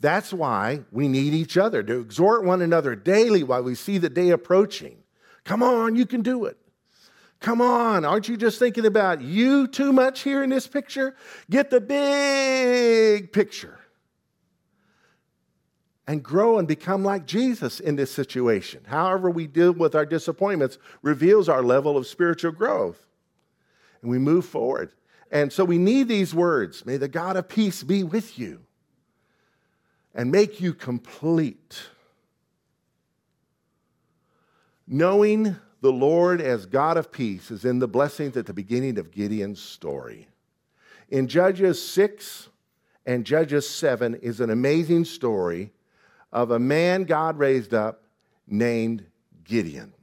That's 0.00 0.32
why 0.32 0.84
we 0.92 1.08
need 1.08 1.34
each 1.34 1.56
other 1.56 1.82
to 1.82 2.00
exhort 2.00 2.44
one 2.44 2.62
another 2.62 2.94
daily 2.94 3.42
while 3.42 3.62
we 3.62 3.74
see 3.74 3.98
the 3.98 4.08
day 4.08 4.30
approaching. 4.30 4.98
Come 5.44 5.62
on, 5.62 5.96
you 5.96 6.06
can 6.06 6.22
do 6.22 6.44
it. 6.44 6.56
Come 7.40 7.60
on, 7.60 8.04
aren't 8.04 8.28
you 8.28 8.36
just 8.36 8.58
thinking 8.58 8.86
about 8.86 9.20
you 9.20 9.66
too 9.66 9.92
much 9.92 10.20
here 10.20 10.42
in 10.42 10.50
this 10.50 10.66
picture? 10.66 11.16
Get 11.50 11.70
the 11.70 11.80
big 11.80 13.32
picture 13.32 13.78
and 16.06 16.22
grow 16.22 16.58
and 16.58 16.66
become 16.66 17.04
like 17.04 17.26
Jesus 17.26 17.80
in 17.80 17.94
this 17.94 18.10
situation. 18.10 18.82
However, 18.86 19.30
we 19.30 19.46
deal 19.46 19.72
with 19.72 19.94
our 19.94 20.06
disappointments 20.06 20.78
reveals 21.02 21.48
our 21.48 21.62
level 21.62 21.96
of 21.96 22.06
spiritual 22.06 22.52
growth. 22.52 23.07
And 24.02 24.10
we 24.10 24.18
move 24.18 24.44
forward. 24.44 24.92
And 25.30 25.52
so 25.52 25.64
we 25.64 25.78
need 25.78 26.08
these 26.08 26.34
words 26.34 26.86
May 26.86 26.96
the 26.96 27.08
God 27.08 27.36
of 27.36 27.48
peace 27.48 27.82
be 27.82 28.02
with 28.02 28.38
you 28.38 28.60
and 30.14 30.30
make 30.30 30.60
you 30.60 30.74
complete. 30.74 31.82
Knowing 34.86 35.56
the 35.80 35.92
Lord 35.92 36.40
as 36.40 36.66
God 36.66 36.96
of 36.96 37.12
peace 37.12 37.50
is 37.50 37.64
in 37.64 37.78
the 37.78 37.88
blessings 37.88 38.36
at 38.36 38.46
the 38.46 38.54
beginning 38.54 38.98
of 38.98 39.10
Gideon's 39.10 39.60
story. 39.60 40.28
In 41.10 41.28
Judges 41.28 41.82
6 41.82 42.48
and 43.06 43.24
Judges 43.24 43.68
7 43.68 44.16
is 44.16 44.40
an 44.40 44.50
amazing 44.50 45.04
story 45.04 45.72
of 46.32 46.50
a 46.50 46.58
man 46.58 47.04
God 47.04 47.38
raised 47.38 47.72
up 47.74 48.02
named 48.46 49.06
Gideon. 49.44 49.94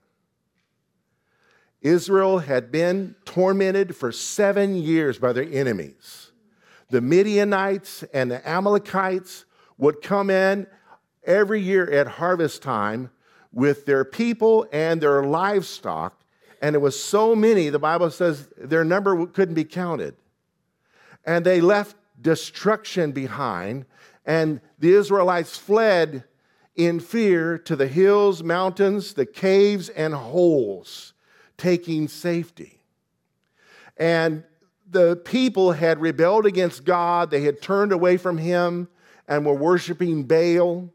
Israel 1.86 2.40
had 2.40 2.72
been 2.72 3.16
tormented 3.26 3.96
for 3.96 4.12
seven 4.12 4.76
years 4.76 5.20
by 5.20 5.34
their 5.34 5.48
enemies. 5.50 6.32
The 6.90 7.00
Midianites 7.02 8.04
and 8.12 8.32
the 8.32 8.48
Amalekites 8.48 9.46
would 9.78 10.02
come 10.02 10.32
in 10.32 10.66
every 11.24 11.62
year 11.62 11.90
at 11.92 12.08
harvest 12.08 12.64
time 12.64 13.12
with 13.52 13.86
their 13.86 14.04
people 14.04 14.68
and 14.72 15.00
their 15.00 15.24
livestock. 15.24 16.22
And 16.60 16.76
it 16.76 16.80
was 16.80 17.02
so 17.02 17.36
many, 17.36 17.70
the 17.70 17.80
Bible 17.80 18.10
says 18.10 18.48
their 18.58 18.84
number 18.84 19.28
couldn't 19.28 19.56
be 19.56 19.64
counted. 19.64 20.16
And 21.24 21.46
they 21.46 21.62
left 21.62 21.96
destruction 22.20 23.12
behind, 23.12 23.86
and 24.26 24.62
the 24.80 24.94
Israelites 24.94 25.58
fled 25.58 26.24
in 26.76 27.00
fear 27.00 27.58
to 27.60 27.76
the 27.76 27.88
hills, 27.88 28.42
mountains, 28.42 29.14
the 29.14 29.26
caves, 29.26 29.90
and 29.90 30.14
holes, 30.14 31.14
taking 31.58 32.08
safety. 32.08 32.80
And 33.98 34.44
the 34.90 35.16
people 35.16 35.72
had 35.72 36.00
rebelled 36.00 36.46
against 36.46 36.86
God, 36.86 37.32
they 37.32 37.42
had 37.42 37.62
turned 37.62 37.92
away 37.92 38.18
from 38.18 38.38
Him 38.38 38.88
and 39.28 39.46
were 39.46 39.56
worshiping 39.56 40.24
Baal. 40.24 40.90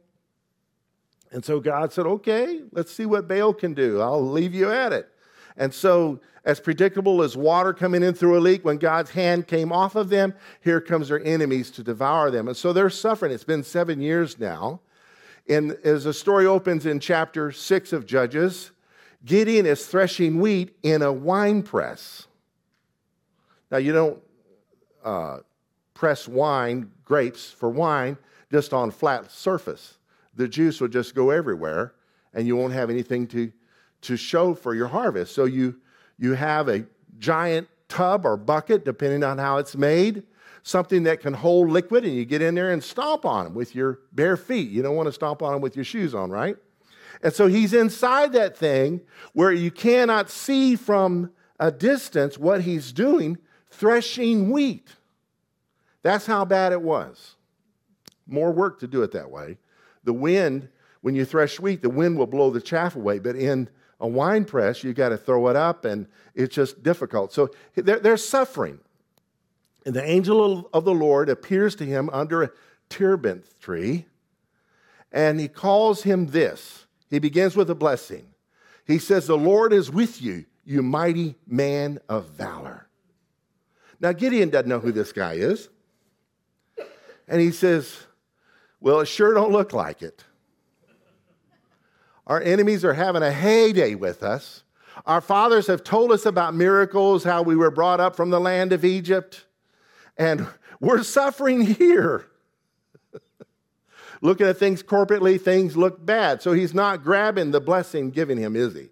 And 1.33 1.45
so 1.45 1.61
God 1.61 1.93
said, 1.93 2.07
okay, 2.07 2.61
let's 2.73 2.93
see 2.93 3.07
what 3.07 3.29
Baal 3.29 3.55
can 3.55 3.75
do. 3.75 4.01
I'll 4.01 4.29
leave 4.29 4.55
you 4.55 4.71
at 4.71 4.93
it. 4.93 5.09
And 5.57 5.73
so, 5.73 6.21
as 6.45 6.59
predictable 6.59 7.23
as 7.23 7.37
water 7.37 7.75
coming 7.75 8.03
in 8.03 8.15
through 8.15 8.39
a 8.39 8.41
leak, 8.41 8.65
when 8.65 8.79
God's 8.79 9.11
hand 9.11 9.47
came 9.47 9.73
off 9.73 9.95
of 9.95 10.09
them, 10.09 10.33
here 10.63 10.81
comes 10.81 11.09
their 11.09 11.23
enemies 11.23 11.71
to 11.73 11.83
devour 11.83 12.31
them. 12.31 12.49
And 12.49 12.57
so 12.57 12.73
they're 12.73 12.89
suffering. 12.89 13.31
It's 13.31 13.45
been 13.45 13.63
seven 13.63 14.01
years 14.01 14.39
now. 14.39 14.81
And 15.49 15.73
as 15.85 16.05
the 16.05 16.15
story 16.15 16.47
opens 16.47 16.87
in 16.87 16.99
chapter 16.99 17.53
six 17.53 17.93
of 17.93 18.07
Judges, 18.07 18.71
Gideon 19.25 19.67
is 19.67 19.87
threshing 19.87 20.41
wheat 20.41 20.77
in 20.83 21.03
a 21.03 21.13
wine 21.13 21.63
press. 21.63 22.27
Now, 23.71 23.79
you 23.79 23.93
don't 23.93 24.23
uh, 25.05 25.39
press 25.95 26.27
wine, 26.27 26.91
grapes 27.05 27.51
for 27.51 27.69
wine, 27.69 28.17
just 28.51 28.73
on 28.73 28.91
flat 28.91 29.31
surface 29.31 29.99
the 30.41 30.49
juice 30.49 30.81
will 30.81 30.89
just 30.89 31.15
go 31.15 31.31
everywhere 31.31 31.93
and 32.33 32.47
you 32.47 32.57
won't 32.57 32.73
have 32.73 32.91
anything 32.91 33.27
to, 33.29 33.53
to 34.03 34.17
show 34.17 34.55
for 34.55 34.75
your 34.75 34.89
harvest. 34.89 35.35
So 35.35 35.45
you, 35.45 35.77
you 36.19 36.35
have 36.35 36.69
a 36.69 36.87
giant 37.19 37.69
tub 37.89 38.25
or 38.25 38.37
bucket, 38.37 38.85
depending 38.85 39.23
on 39.23 39.37
how 39.37 39.59
it's 39.59 39.77
made, 39.77 40.23
something 40.63 41.03
that 41.03 41.21
can 41.21 41.35
hold 41.35 41.71
liquid, 41.71 42.05
and 42.05 42.15
you 42.15 42.25
get 42.25 42.41
in 42.41 42.55
there 42.55 42.71
and 42.71 42.83
stomp 42.83 43.25
on 43.25 43.45
them 43.45 43.55
with 43.55 43.75
your 43.75 44.01
bare 44.13 44.37
feet. 44.37 44.71
You 44.71 44.83
don't 44.83 44.97
want 44.97 45.09
to 45.09 45.13
stomp 45.13 45.43
on 45.43 45.53
them 45.53 45.61
with 45.61 45.77
your 45.77 45.85
shoes 45.85 46.15
on, 46.15 46.31
right? 46.31 46.57
And 47.23 47.33
so 47.33 47.47
he's 47.47 47.75
inside 47.75 48.33
that 48.33 48.57
thing 48.57 49.03
where 49.33 49.53
you 49.53 49.71
cannot 49.71 50.31
see 50.31 50.77
from 50.77 51.31
a 51.59 51.71
distance 51.71 52.39
what 52.39 52.63
he's 52.63 52.93
doing, 52.93 53.39
threshing 53.71 54.51
wheat. 54.51 54.95
That's 56.03 56.27
how 56.27 56.45
bad 56.45 56.73
it 56.73 56.81
was. 56.81 57.37
More 58.27 58.53
work 58.53 58.81
to 58.81 58.87
do 58.87 59.03
it 59.03 59.13
that 59.13 59.31
way. 59.31 59.59
The 60.05 60.15
wind, 60.15 60.69
when 61.03 61.15
you 61.15 61.25
thresh 61.25 61.61
wheat, 61.61 61.83
the 61.83 61.91
wind 61.91 62.17
will 62.17 62.27
blow 62.27 62.51
the 62.51 62.61
chaff 62.61 62.97
away. 62.97 63.19
But 63.19 63.37
in 63.37 63.69
a 64.01 64.09
wine 64.09 64.47
press, 64.47 64.83
you 64.83 64.95
got 64.95 65.11
to 65.11 65.19
throw 65.19 65.49
it 65.49 65.57
up, 65.57 65.85
and 65.85 66.07
it's 66.35 66.55
just 66.55 66.83
difficult. 66.83 67.35
So 67.35 67.51
they're, 67.75 67.99
they're 67.99 68.17
suffering. 68.17 68.81
And 69.85 69.95
the 69.95 70.05
angel 70.05 70.71
of 70.73 70.85
the 70.85 70.95
Lord 70.95 71.29
appears 71.29 71.75
to 71.77 71.85
him 71.85 72.09
under 72.13 72.43
a 72.43 72.51
terebinth 72.89 73.59
tree, 73.61 74.07
and 75.13 75.39
he 75.39 75.49
calls 75.49 76.03
him 76.03 76.29
this. 76.29 76.87
He 77.11 77.19
begins 77.19 77.57
with 77.57 77.69
a 77.71 77.75
blessing. 77.75 78.27
He 78.87 78.99
says, 78.99 79.27
The 79.27 79.37
Lord 79.37 79.73
is 79.73 79.91
with 79.91 80.23
you, 80.23 80.47
you 80.65 80.83
mighty 80.83 81.37
man 81.47 81.99
of 82.09 82.31
valor. 82.31 82.87
Now, 84.01 84.13
Gideon 84.13 84.49
doesn't 84.49 84.69
know 84.69 84.81
who 84.81 84.93
this 84.93 85.13
guy 85.13 85.35
is. 85.35 85.69
And 87.29 87.41
he 87.41 87.53
says, 87.53 88.07
well, 88.81 89.01
it 89.01 89.07
sure 89.07 89.35
don't 89.35 89.53
look 89.53 89.73
like 89.73 90.03
it. 90.03 90.25
Our 92.27 92.41
enemies 92.41 92.85
are 92.85 92.95
having 92.95 93.23
a 93.23 93.33
heyday 93.33 93.95
with 93.95 94.23
us. 94.23 94.65
Our 95.07 95.21
fathers 95.21 95.67
have 95.67 95.85
told 95.85 96.13
us 96.13 96.27
about 96.27 96.55
miracles, 96.55 97.25
how 97.25 97.43
we 97.43 97.57
were 97.57 97.71
brought 97.71 98.01
up 98.01 98.17
from 98.17 98.31
the 98.31 98.41
land 98.41 98.73
of 98.73 98.85
Egypt, 98.85 99.45
and 100.17 100.47
we're 100.81 101.03
suffering 101.03 101.61
here. 101.61 102.27
Looking 104.23 104.47
at 104.47 104.59
things 104.59 104.83
corporately, 104.83 105.41
things 105.41 105.77
look 105.77 106.05
bad. 106.05 106.43
So 106.43 106.53
he's 106.53 106.75
not 106.75 107.03
grabbing 107.03 107.53
the 107.53 107.61
blessing 107.61 108.11
given 108.11 108.37
him, 108.37 108.55
is 108.55 108.75
he? 108.75 108.89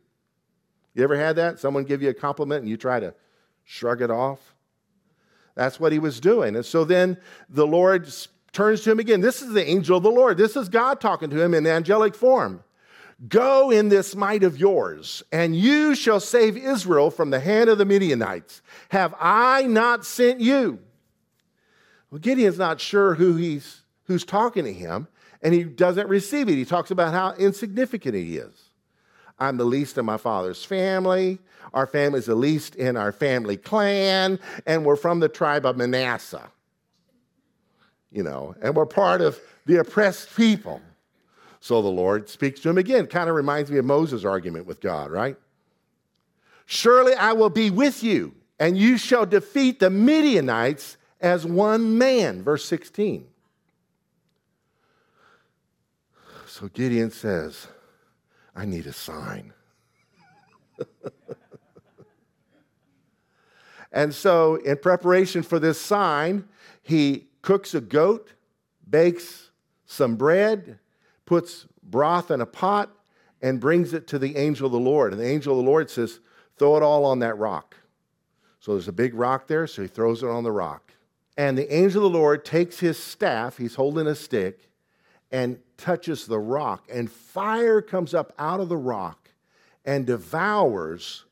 You 0.94 1.04
ever 1.04 1.16
had 1.16 1.36
that? 1.36 1.58
Someone 1.58 1.84
give 1.84 2.02
you 2.02 2.08
a 2.08 2.14
compliment 2.14 2.62
and 2.62 2.68
you 2.68 2.76
try 2.76 2.98
to 2.98 3.14
shrug 3.64 4.00
it 4.00 4.10
off? 4.10 4.54
That's 5.54 5.78
what 5.78 5.92
he 5.92 5.98
was 5.98 6.20
doing. 6.20 6.56
And 6.56 6.64
so 6.64 6.84
then 6.84 7.18
the 7.48 7.66
Lord 7.66 8.08
turns 8.52 8.82
to 8.82 8.90
him 8.90 8.98
again. 8.98 9.20
This 9.20 9.42
is 9.42 9.52
the 9.52 9.68
angel 9.68 9.98
of 9.98 10.02
the 10.02 10.10
Lord. 10.10 10.38
This 10.38 10.56
is 10.56 10.68
God 10.68 11.00
talking 11.00 11.30
to 11.30 11.40
him 11.40 11.52
in 11.52 11.66
angelic 11.66 12.14
form. 12.14 12.64
Go 13.28 13.70
in 13.70 13.88
this 13.88 14.14
might 14.14 14.44
of 14.44 14.58
yours, 14.58 15.24
and 15.32 15.56
you 15.56 15.96
shall 15.96 16.20
save 16.20 16.56
Israel 16.56 17.10
from 17.10 17.30
the 17.30 17.40
hand 17.40 17.68
of 17.68 17.76
the 17.76 17.84
Midianites. 17.84 18.62
Have 18.90 19.12
I 19.18 19.62
not 19.62 20.04
sent 20.04 20.40
you? 20.40 20.78
Well, 22.10 22.20
Gideon's 22.20 22.58
not 22.58 22.80
sure 22.80 23.14
who 23.14 23.34
he's 23.34 23.82
who's 24.04 24.24
talking 24.24 24.64
to 24.64 24.72
him, 24.72 25.08
and 25.42 25.54
he 25.54 25.64
doesn't 25.64 26.08
receive 26.08 26.48
it. 26.48 26.54
He 26.54 26.64
talks 26.64 26.90
about 26.90 27.12
how 27.12 27.32
insignificant 27.34 28.14
he 28.14 28.38
is. 28.38 28.70
I'm 29.38 29.56
the 29.56 29.64
least 29.64 29.98
in 29.98 30.04
my 30.04 30.16
father's 30.16 30.64
family. 30.64 31.38
Our 31.72 31.86
family 31.86 32.18
is 32.18 32.26
the 32.26 32.34
least 32.34 32.74
in 32.74 32.96
our 32.96 33.12
family 33.12 33.56
clan, 33.56 34.40
and 34.66 34.84
we're 34.84 34.96
from 34.96 35.20
the 35.20 35.28
tribe 35.28 35.64
of 35.64 35.76
Manasseh 35.76 36.50
you 38.10 38.22
know, 38.22 38.54
and 38.62 38.74
we're 38.74 38.86
part 38.86 39.20
of 39.20 39.38
the 39.66 39.80
oppressed 39.80 40.34
people. 40.36 40.80
So 41.60 41.82
the 41.82 41.88
Lord 41.88 42.28
speaks 42.28 42.60
to 42.60 42.70
him 42.70 42.78
again. 42.78 43.06
Kind 43.06 43.28
of 43.28 43.34
reminds 43.34 43.70
me 43.70 43.78
of 43.78 43.84
Moses' 43.84 44.24
argument 44.24 44.66
with 44.66 44.80
God, 44.80 45.10
right? 45.10 45.36
Surely 46.66 47.14
I 47.14 47.32
will 47.32 47.50
be 47.50 47.70
with 47.70 48.02
you, 48.02 48.34
and 48.58 48.76
you 48.76 48.96
shall 48.96 49.26
defeat 49.26 49.80
the 49.80 49.90
Midianites 49.90 50.96
as 51.20 51.44
one 51.44 51.98
man. 51.98 52.42
Verse 52.42 52.64
16. 52.64 53.26
So 56.58 56.66
Gideon 56.66 57.12
says, 57.12 57.68
I 58.56 58.64
need 58.64 58.86
a 58.86 58.92
sign. 58.92 59.52
and 63.92 64.12
so, 64.12 64.56
in 64.56 64.76
preparation 64.78 65.44
for 65.44 65.60
this 65.60 65.80
sign, 65.80 66.48
he 66.82 67.28
cooks 67.42 67.74
a 67.74 67.80
goat, 67.80 68.32
bakes 68.90 69.52
some 69.86 70.16
bread, 70.16 70.80
puts 71.26 71.66
broth 71.84 72.32
in 72.32 72.40
a 72.40 72.46
pot, 72.46 72.90
and 73.40 73.60
brings 73.60 73.92
it 73.92 74.08
to 74.08 74.18
the 74.18 74.36
angel 74.36 74.66
of 74.66 74.72
the 74.72 74.80
Lord. 74.80 75.12
And 75.12 75.22
the 75.22 75.28
angel 75.28 75.56
of 75.56 75.64
the 75.64 75.70
Lord 75.70 75.88
says, 75.88 76.18
Throw 76.56 76.76
it 76.76 76.82
all 76.82 77.04
on 77.04 77.20
that 77.20 77.38
rock. 77.38 77.76
So 78.58 78.72
there's 78.72 78.88
a 78.88 78.92
big 78.92 79.14
rock 79.14 79.46
there, 79.46 79.68
so 79.68 79.82
he 79.82 79.86
throws 79.86 80.24
it 80.24 80.28
on 80.28 80.42
the 80.42 80.50
rock. 80.50 80.90
And 81.36 81.56
the 81.56 81.72
angel 81.72 82.04
of 82.04 82.12
the 82.12 82.18
Lord 82.18 82.44
takes 82.44 82.80
his 82.80 82.98
staff, 82.98 83.58
he's 83.58 83.76
holding 83.76 84.08
a 84.08 84.16
stick, 84.16 84.68
and 85.30 85.60
touches 85.78 86.26
the 86.26 86.38
rock. 86.38 86.86
And 86.92 87.10
fire 87.10 87.80
comes 87.80 88.12
up 88.12 88.34
out 88.38 88.60
of 88.60 88.68
the 88.68 88.76
rock 88.76 89.30
and 89.84 90.06
devours 90.06 91.24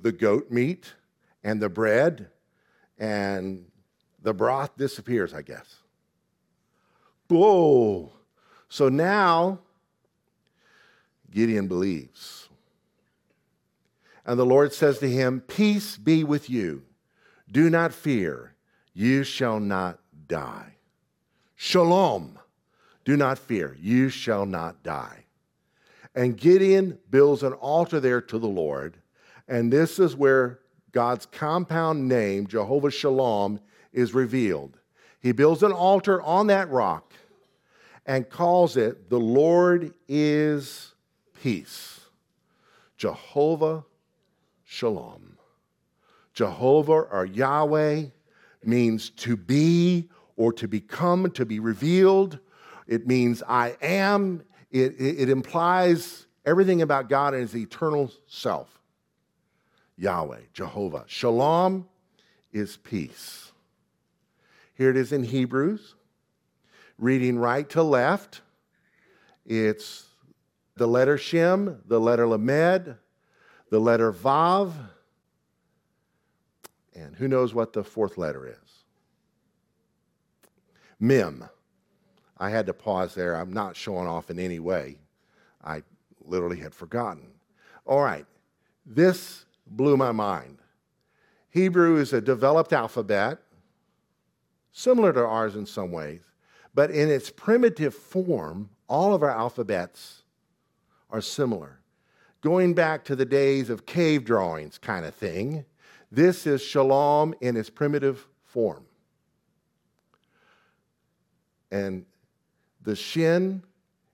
the 0.00 0.12
goat 0.12 0.50
meat 0.50 0.94
and 1.44 1.60
the 1.60 1.68
bread 1.68 2.30
and 2.98 3.66
the 4.22 4.32
broth 4.32 4.76
disappears, 4.76 5.34
I 5.34 5.42
guess. 5.42 5.76
Whoa. 7.28 8.12
So 8.68 8.88
now 8.88 9.60
Gideon 11.30 11.68
believes. 11.68 12.48
And 14.26 14.38
the 14.38 14.46
Lord 14.46 14.72
says 14.72 14.98
to 14.98 15.08
him, 15.08 15.40
Peace 15.40 15.96
be 15.96 16.24
with 16.24 16.50
you. 16.50 16.82
Do 17.50 17.70
not 17.70 17.92
fear. 17.92 18.54
You 18.92 19.24
shall 19.24 19.60
not 19.60 19.98
die. 20.28 20.74
Shalom. 21.56 22.39
Do 23.10 23.16
not 23.16 23.40
fear, 23.40 23.76
you 23.80 24.08
shall 24.08 24.46
not 24.46 24.84
die. 24.84 25.24
And 26.14 26.36
Gideon 26.36 26.96
builds 27.10 27.42
an 27.42 27.54
altar 27.54 27.98
there 27.98 28.20
to 28.20 28.38
the 28.38 28.46
Lord. 28.46 28.98
And 29.48 29.72
this 29.72 29.98
is 29.98 30.14
where 30.14 30.60
God's 30.92 31.26
compound 31.26 32.06
name, 32.06 32.46
Jehovah 32.46 32.92
Shalom, 32.92 33.58
is 33.92 34.14
revealed. 34.14 34.78
He 35.18 35.32
builds 35.32 35.64
an 35.64 35.72
altar 35.72 36.22
on 36.22 36.46
that 36.46 36.70
rock 36.70 37.12
and 38.06 38.30
calls 38.30 38.76
it, 38.76 39.10
The 39.10 39.18
Lord 39.18 39.92
is 40.06 40.94
Peace. 41.42 42.02
Jehovah 42.96 43.84
Shalom. 44.64 45.36
Jehovah 46.32 46.92
or 46.92 47.26
Yahweh 47.26 48.04
means 48.62 49.10
to 49.10 49.36
be 49.36 50.08
or 50.36 50.52
to 50.52 50.68
become, 50.68 51.28
to 51.32 51.44
be 51.44 51.58
revealed. 51.58 52.38
It 52.90 53.06
means 53.06 53.40
I 53.48 53.76
am. 53.80 54.42
It, 54.72 55.00
it, 55.00 55.20
it 55.20 55.30
implies 55.30 56.26
everything 56.44 56.82
about 56.82 57.08
God 57.08 57.34
and 57.34 57.42
his 57.42 57.56
eternal 57.56 58.10
self. 58.26 58.80
Yahweh, 59.96 60.40
Jehovah. 60.52 61.04
Shalom 61.06 61.86
is 62.52 62.76
peace. 62.78 63.52
Here 64.74 64.90
it 64.90 64.96
is 64.96 65.12
in 65.12 65.22
Hebrews, 65.22 65.94
reading 66.98 67.38
right 67.38 67.68
to 67.70 67.82
left. 67.82 68.40
It's 69.46 70.06
the 70.74 70.88
letter 70.88 71.16
Shem, 71.16 71.80
the 71.86 72.00
letter 72.00 72.26
Lamed, 72.26 72.96
the 73.70 73.78
letter 73.78 74.12
Vav, 74.12 74.72
and 76.94 77.14
who 77.14 77.28
knows 77.28 77.54
what 77.54 77.72
the 77.72 77.84
fourth 77.84 78.18
letter 78.18 78.48
is? 78.48 78.84
Mem. 80.98 81.48
I 82.40 82.48
had 82.48 82.66
to 82.66 82.72
pause 82.72 83.14
there. 83.14 83.36
I'm 83.36 83.52
not 83.52 83.76
showing 83.76 84.08
off 84.08 84.30
in 84.30 84.38
any 84.38 84.58
way. 84.58 84.98
I 85.62 85.82
literally 86.24 86.58
had 86.58 86.74
forgotten. 86.74 87.28
All 87.84 88.02
right, 88.02 88.24
this 88.86 89.44
blew 89.66 89.96
my 89.98 90.10
mind. 90.10 90.58
Hebrew 91.50 91.96
is 91.98 92.14
a 92.14 92.20
developed 92.20 92.72
alphabet, 92.72 93.38
similar 94.72 95.12
to 95.12 95.24
ours 95.24 95.54
in 95.54 95.66
some 95.66 95.92
ways, 95.92 96.22
but 96.74 96.90
in 96.90 97.10
its 97.10 97.28
primitive 97.28 97.94
form, 97.94 98.70
all 98.88 99.14
of 99.14 99.22
our 99.22 99.30
alphabets 99.30 100.22
are 101.10 101.20
similar. 101.20 101.80
Going 102.40 102.72
back 102.72 103.04
to 103.04 103.16
the 103.16 103.26
days 103.26 103.68
of 103.68 103.84
cave 103.84 104.24
drawings, 104.24 104.78
kind 104.78 105.04
of 105.04 105.14
thing, 105.14 105.66
this 106.10 106.46
is 106.46 106.62
shalom 106.62 107.34
in 107.40 107.56
its 107.56 107.68
primitive 107.68 108.26
form. 108.44 108.84
And 111.70 112.06
the 112.82 112.96
shin 112.96 113.62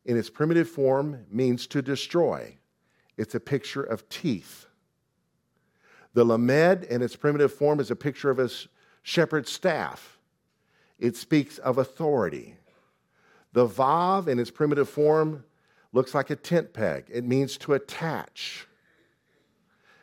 in 0.04 0.16
its 0.16 0.30
primitive 0.30 0.68
form 0.68 1.24
means 1.30 1.66
to 1.68 1.82
destroy. 1.82 2.56
It's 3.16 3.34
a 3.34 3.40
picture 3.40 3.82
of 3.82 4.08
teeth. 4.08 4.66
The 6.14 6.24
lamed 6.24 6.84
in 6.84 7.02
its 7.02 7.16
primitive 7.16 7.52
form 7.52 7.80
is 7.80 7.90
a 7.90 7.96
picture 7.96 8.30
of 8.30 8.38
a 8.38 8.50
shepherd's 9.02 9.50
staff. 9.50 10.18
It 10.98 11.16
speaks 11.16 11.58
of 11.58 11.78
authority. 11.78 12.56
The 13.52 13.66
vav 13.66 14.28
in 14.28 14.38
its 14.38 14.50
primitive 14.50 14.88
form 14.88 15.44
looks 15.92 16.14
like 16.14 16.30
a 16.30 16.36
tent 16.36 16.72
peg. 16.72 17.06
It 17.12 17.24
means 17.24 17.56
to 17.58 17.74
attach. 17.74 18.66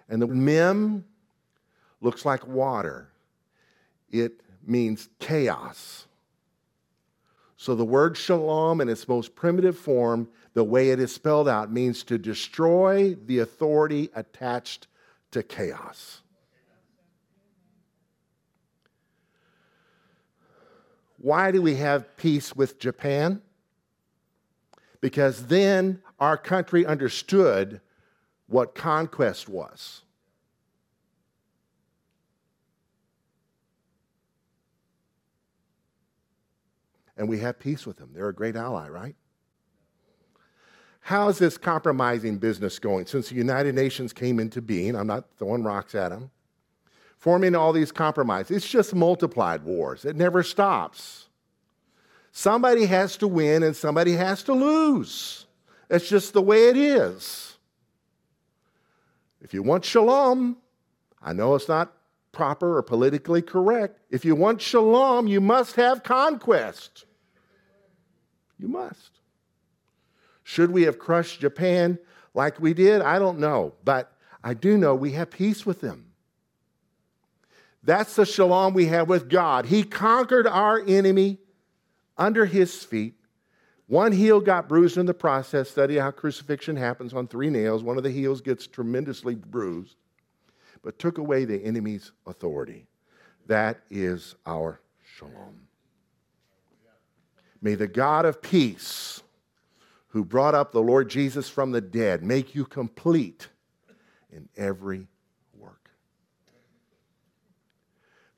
And 0.09 0.21
the 0.21 0.27
mem 0.27 1.05
looks 2.01 2.25
like 2.25 2.47
water. 2.47 3.09
It 4.11 4.41
means 4.65 5.09
chaos. 5.19 6.07
So 7.63 7.75
the 7.75 7.85
word 7.85 8.17
shalom 8.17 8.81
in 8.81 8.89
its 8.89 9.07
most 9.07 9.35
primitive 9.35 9.77
form, 9.77 10.27
the 10.53 10.65
way 10.65 10.89
it 10.89 10.99
is 10.99 11.15
spelled 11.15 11.47
out, 11.47 11.71
means 11.71 12.03
to 12.03 12.17
destroy 12.17 13.15
the 13.15 13.39
authority 13.39 14.09
attached 14.15 14.87
to 15.31 15.43
chaos. 15.43 16.23
Why 21.17 21.51
do 21.51 21.61
we 21.61 21.75
have 21.75 22.17
peace 22.17 22.53
with 22.53 22.79
Japan? 22.79 23.41
Because 24.99 25.45
then 25.45 26.01
our 26.19 26.35
country 26.35 26.85
understood 26.85 27.79
what 28.47 28.75
conquest 28.75 29.47
was. 29.47 30.01
And 37.17 37.29
we 37.29 37.39
have 37.39 37.59
peace 37.59 37.85
with 37.85 37.97
them. 37.97 38.09
They're 38.13 38.29
a 38.29 38.33
great 38.33 38.55
ally, 38.55 38.87
right? 38.87 39.15
How 41.01 41.27
is 41.27 41.37
this 41.37 41.57
compromising 41.57 42.37
business 42.37 42.79
going? 42.79 43.05
Since 43.07 43.29
the 43.29 43.35
United 43.35 43.75
Nations 43.75 44.13
came 44.13 44.39
into 44.39 44.61
being, 44.61 44.95
I'm 44.95 45.07
not 45.07 45.25
throwing 45.37 45.63
rocks 45.63 45.95
at 45.95 46.09
them, 46.09 46.31
forming 47.17 47.55
all 47.55 47.73
these 47.73 47.91
compromises. 47.91 48.55
It's 48.55 48.69
just 48.69 48.95
multiplied 48.95 49.63
wars, 49.63 50.05
it 50.05 50.15
never 50.15 50.43
stops. 50.43 51.27
Somebody 52.31 52.85
has 52.85 53.15
to 53.17 53.27
win 53.27 53.61
and 53.61 53.75
somebody 53.75 54.13
has 54.13 54.41
to 54.43 54.53
lose. 54.53 55.45
It's 55.89 56.09
just 56.09 56.33
the 56.33 56.41
way 56.41 56.69
it 56.69 56.77
is. 56.77 57.57
If 59.39 59.53
you 59.53 59.61
want 59.61 59.85
shalom, 59.85 60.57
I 61.21 61.33
know 61.33 61.53
it's 61.53 61.67
not 61.67 61.93
proper 62.33 62.77
or 62.77 62.81
politically 62.81 63.41
correct. 63.41 63.99
If 64.09 64.25
you 64.25 64.35
want 64.35 64.61
shalom, 64.61 65.27
you 65.27 65.39
must 65.39 65.77
have 65.77 66.03
conquest. 66.03 67.05
You 68.59 68.67
must. 68.67 69.11
Should 70.43 70.71
we 70.71 70.83
have 70.83 70.99
crushed 70.99 71.39
Japan 71.39 71.97
like 72.33 72.59
we 72.59 72.73
did? 72.73 73.01
I 73.01 73.19
don't 73.19 73.39
know. 73.39 73.75
But 73.85 74.11
I 74.43 74.53
do 74.53 74.77
know 74.77 74.93
we 74.95 75.13
have 75.13 75.29
peace 75.29 75.65
with 75.65 75.79
them. 75.79 76.07
That's 77.83 78.15
the 78.15 78.25
shalom 78.25 78.73
we 78.73 78.87
have 78.87 79.07
with 79.07 79.29
God. 79.29 79.65
He 79.65 79.83
conquered 79.83 80.47
our 80.47 80.81
enemy 80.85 81.37
under 82.17 82.45
his 82.45 82.83
feet. 82.83 83.15
One 83.87 84.11
heel 84.11 84.39
got 84.39 84.69
bruised 84.69 84.97
in 84.97 85.05
the 85.05 85.13
process. 85.13 85.69
Study 85.69 85.97
how 85.97 86.11
crucifixion 86.11 86.77
happens 86.77 87.13
on 87.13 87.27
three 87.27 87.49
nails. 87.49 87.83
One 87.83 87.97
of 87.97 88.03
the 88.03 88.09
heels 88.09 88.41
gets 88.41 88.65
tremendously 88.65 89.35
bruised 89.35 89.97
but 90.83 90.99
took 90.99 91.17
away 91.17 91.45
the 91.45 91.63
enemy's 91.63 92.11
authority. 92.27 92.87
That 93.47 93.81
is 93.89 94.35
our 94.45 94.81
shalom. 95.17 95.67
May 97.61 97.75
the 97.75 97.87
God 97.87 98.25
of 98.25 98.41
peace, 98.41 99.21
who 100.09 100.25
brought 100.25 100.53
up 100.53 100.71
the 100.71 100.81
Lord 100.81 101.09
Jesus 101.09 101.49
from 101.49 101.71
the 101.71 101.81
dead, 101.81 102.21
make 102.21 102.53
you 102.53 102.65
complete 102.65 103.47
in 104.31 104.49
every 104.57 105.07
work. 105.57 105.89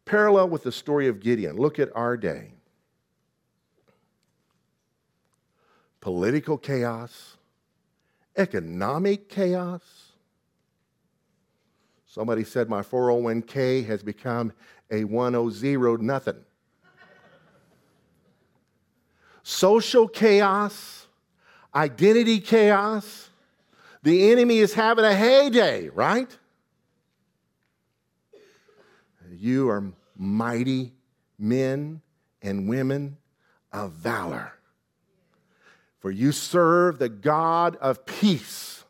Parallel 0.05 0.49
with 0.49 0.63
the 0.63 0.71
story 0.71 1.07
of 1.07 1.19
Gideon, 1.19 1.57
look 1.57 1.79
at 1.79 1.89
our 1.95 2.15
day. 2.15 2.53
Political 6.01 6.59
chaos, 6.59 7.37
economic 8.37 9.27
chaos, 9.27 10.04
Somebody 12.15 12.45
said 12.45 12.69
my 12.69 12.81
401k 12.81 13.85
has 13.87 14.01
become 14.01 14.53
a 14.89 15.03
100 15.03 16.01
nothing. 16.01 16.45
Social 19.43 20.07
chaos, 20.07 21.07
identity 21.75 22.39
chaos. 22.39 23.29
The 24.01 24.31
enemy 24.31 24.59
is 24.59 24.73
having 24.73 25.03
a 25.03 25.13
heyday, 25.13 25.89
right? 25.89 26.29
You 29.29 29.67
are 29.67 29.83
mighty 30.15 30.93
men 31.37 32.01
and 32.41 32.69
women 32.69 33.17
of 33.73 33.91
valor. 33.91 34.53
For 35.99 36.11
you 36.11 36.31
serve 36.31 36.97
the 36.97 37.09
God 37.09 37.75
of 37.81 38.05
peace, 38.05 38.85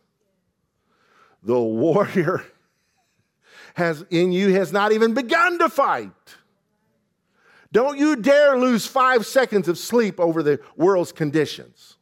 the 1.41 1.59
warrior 1.59 2.45
has 3.75 4.05
in 4.09 4.31
you 4.31 4.53
has 4.53 4.71
not 4.71 4.91
even 4.91 5.13
begun 5.13 5.59
to 5.59 5.69
fight. 5.69 6.11
Don't 7.71 7.99
you 7.99 8.15
dare 8.15 8.57
lose 8.57 8.87
five 8.87 9.25
seconds 9.25 9.67
of 9.67 9.77
sleep 9.77 10.19
over 10.19 10.41
the 10.41 10.61
world's 10.77 11.11
conditions. 11.11 11.97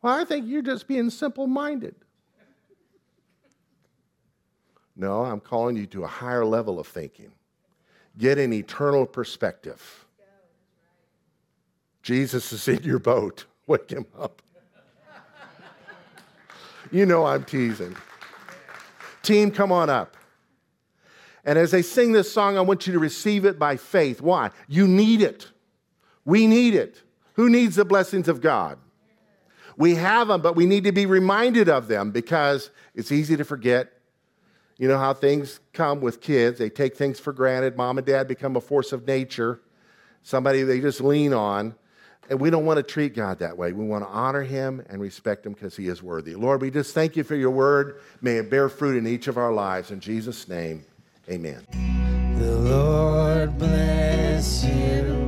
Well, 0.00 0.16
I 0.16 0.24
think 0.24 0.46
you're 0.46 0.62
just 0.62 0.86
being 0.86 1.10
simple 1.10 1.48
minded. 1.48 1.96
No, 4.94 5.24
I'm 5.24 5.40
calling 5.40 5.76
you 5.76 5.86
to 5.86 6.04
a 6.04 6.08
higher 6.08 6.44
level 6.44 6.78
of 6.78 6.86
thinking. 6.86 7.32
Get 8.16 8.38
an 8.38 8.52
eternal 8.52 9.04
perspective. 9.04 10.06
Jesus 12.02 12.52
is 12.52 12.66
in 12.68 12.82
your 12.84 12.98
boat. 12.98 13.46
Wake 13.66 13.90
him 13.90 14.06
up. 14.18 14.42
You 16.90 17.04
know 17.04 17.26
I'm 17.26 17.44
teasing. 17.44 17.96
Team, 19.22 19.50
come 19.50 19.72
on 19.72 19.90
up. 19.90 20.16
And 21.44 21.58
as 21.58 21.70
they 21.70 21.82
sing 21.82 22.12
this 22.12 22.30
song, 22.30 22.58
I 22.58 22.60
want 22.60 22.86
you 22.86 22.92
to 22.92 22.98
receive 22.98 23.44
it 23.44 23.58
by 23.58 23.76
faith. 23.76 24.20
Why? 24.20 24.50
You 24.68 24.86
need 24.86 25.22
it. 25.22 25.48
We 26.24 26.46
need 26.46 26.74
it. 26.74 27.02
Who 27.34 27.48
needs 27.48 27.76
the 27.76 27.84
blessings 27.84 28.28
of 28.28 28.40
God? 28.40 28.78
We 29.76 29.94
have 29.94 30.28
them, 30.28 30.42
but 30.42 30.56
we 30.56 30.66
need 30.66 30.84
to 30.84 30.92
be 30.92 31.06
reminded 31.06 31.68
of 31.68 31.86
them 31.88 32.10
because 32.10 32.70
it's 32.94 33.12
easy 33.12 33.36
to 33.36 33.44
forget. 33.44 33.92
You 34.76 34.88
know 34.88 34.98
how 34.98 35.14
things 35.14 35.60
come 35.72 36.00
with 36.00 36.20
kids. 36.20 36.58
They 36.58 36.68
take 36.68 36.96
things 36.96 37.20
for 37.20 37.32
granted. 37.32 37.76
Mom 37.76 37.96
and 37.96 38.06
dad 38.06 38.28
become 38.28 38.56
a 38.56 38.60
force 38.60 38.92
of 38.92 39.06
nature, 39.06 39.60
somebody 40.22 40.62
they 40.64 40.80
just 40.80 41.00
lean 41.00 41.32
on. 41.32 41.74
And 42.28 42.38
we 42.40 42.50
don't 42.50 42.66
want 42.66 42.76
to 42.76 42.82
treat 42.82 43.14
God 43.14 43.38
that 43.38 43.56
way. 43.56 43.72
We 43.72 43.84
want 43.84 44.04
to 44.04 44.10
honor 44.10 44.42
him 44.42 44.84
and 44.90 45.00
respect 45.00 45.46
him 45.46 45.54
because 45.54 45.76
he 45.76 45.88
is 45.88 46.02
worthy. 46.02 46.34
Lord, 46.34 46.60
we 46.60 46.70
just 46.70 46.94
thank 46.94 47.16
you 47.16 47.24
for 47.24 47.34
your 47.34 47.50
word. 47.50 48.00
May 48.20 48.36
it 48.36 48.50
bear 48.50 48.68
fruit 48.68 48.96
in 48.96 49.06
each 49.06 49.28
of 49.28 49.38
our 49.38 49.52
lives. 49.52 49.90
In 49.90 50.00
Jesus' 50.00 50.46
name, 50.46 50.84
amen. 51.30 51.66
The 52.38 52.54
Lord 52.56 53.58
bless 53.58 54.64
you. 54.64 55.27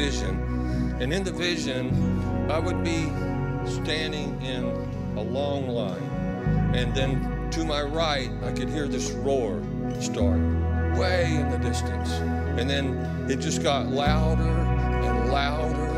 Vision. 0.00 0.96
And 1.00 1.12
in 1.12 1.24
the 1.24 1.32
vision, 1.32 1.84
I 2.50 2.58
would 2.58 2.82
be 2.82 3.00
standing 3.66 4.40
in 4.40 4.64
a 5.18 5.22
long 5.22 5.68
line. 5.68 6.10
And 6.74 6.94
then 6.94 7.50
to 7.50 7.64
my 7.64 7.82
right, 7.82 8.30
I 8.42 8.52
could 8.52 8.70
hear 8.70 8.88
this 8.88 9.10
roar 9.10 9.62
start 10.00 10.40
way 10.96 11.34
in 11.34 11.50
the 11.50 11.58
distance. 11.58 12.10
And 12.58 12.68
then 12.68 12.84
it 13.28 13.40
just 13.40 13.62
got 13.62 13.88
louder 13.88 14.54
and 15.06 15.30
louder 15.30 15.90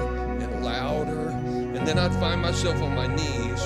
and 0.42 0.64
louder. 0.64 1.28
And 1.76 1.86
then 1.86 1.96
I'd 1.96 2.14
find 2.14 2.42
myself 2.42 2.82
on 2.82 2.96
my 2.96 3.06
knees 3.06 3.62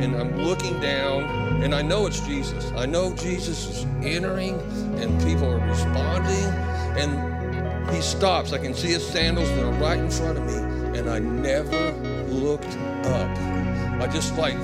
and 0.00 0.14
I'm 0.16 0.36
looking 0.38 0.78
down 0.80 1.24
and 1.64 1.74
I 1.74 1.82
know 1.82 2.06
it's 2.06 2.20
Jesus. 2.20 2.70
I 2.76 2.86
know 2.86 3.14
Jesus 3.14 3.66
is 3.68 3.86
entering 4.02 4.60
and 5.00 5.20
people 5.22 5.46
are 5.46 5.68
responding 5.68 6.46
and 7.00 7.31
he 7.92 8.00
stops. 8.00 8.52
I 8.52 8.58
can 8.58 8.74
see 8.74 8.88
his 8.88 9.06
sandals 9.06 9.48
that 9.50 9.64
are 9.64 9.72
right 9.80 9.98
in 9.98 10.10
front 10.10 10.38
of 10.38 10.46
me 10.46 10.98
and 10.98 11.08
I 11.08 11.18
never 11.18 11.92
looked 12.28 12.76
up. 13.06 13.38
I 14.00 14.06
just 14.08 14.36
like, 14.36 14.58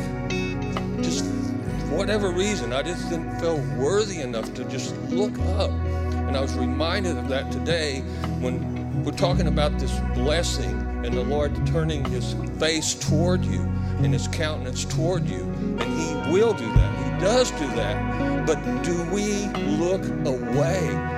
just 1.02 1.24
for 1.24 1.96
whatever 1.96 2.30
reason, 2.30 2.72
I 2.72 2.82
just 2.82 3.08
didn't 3.08 3.38
feel 3.40 3.58
worthy 3.78 4.20
enough 4.20 4.52
to 4.54 4.64
just 4.64 4.96
look 5.10 5.38
up. 5.56 5.70
And 5.70 6.36
I 6.36 6.40
was 6.40 6.54
reminded 6.54 7.16
of 7.16 7.28
that 7.28 7.50
today 7.50 8.00
when 8.40 9.04
we're 9.04 9.12
talking 9.12 9.46
about 9.46 9.78
this 9.78 9.98
blessing 10.14 10.78
and 11.04 11.14
the 11.14 11.22
Lord 11.22 11.66
turning 11.66 12.04
his 12.04 12.34
face 12.58 12.94
toward 12.94 13.44
you 13.44 13.60
and 14.02 14.12
his 14.12 14.28
countenance 14.28 14.84
toward 14.84 15.26
you. 15.26 15.42
And 15.80 15.82
he 15.82 16.32
will 16.32 16.52
do 16.52 16.66
that. 16.66 17.14
He 17.14 17.20
does 17.24 17.50
do 17.52 17.66
that. 17.68 18.46
But 18.46 18.62
do 18.82 19.02
we 19.10 19.46
look 19.78 20.04
away? 20.26 21.17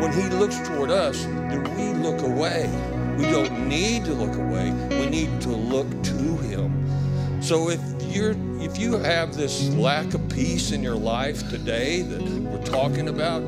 When 0.00 0.12
he 0.12 0.28
looks 0.28 0.58
toward 0.68 0.90
us, 0.90 1.24
do 1.24 1.60
we 1.76 1.92
look 1.92 2.22
away? 2.22 2.68
We 3.16 3.26
don't 3.26 3.68
need 3.68 4.04
to 4.06 4.12
look 4.12 4.36
away. 4.36 4.72
We 4.90 5.06
need 5.06 5.40
to 5.42 5.50
look 5.50 5.88
to 6.04 6.36
him. 6.38 7.42
So 7.42 7.70
if 7.70 7.80
you're 8.08 8.34
if 8.60 8.78
you 8.78 8.98
have 8.98 9.34
this 9.34 9.68
lack 9.74 10.12
of 10.14 10.28
peace 10.28 10.72
in 10.72 10.82
your 10.82 10.96
life 10.96 11.48
today 11.48 12.02
that 12.02 12.22
we're 12.22 12.62
talking 12.64 13.08
about, 13.08 13.42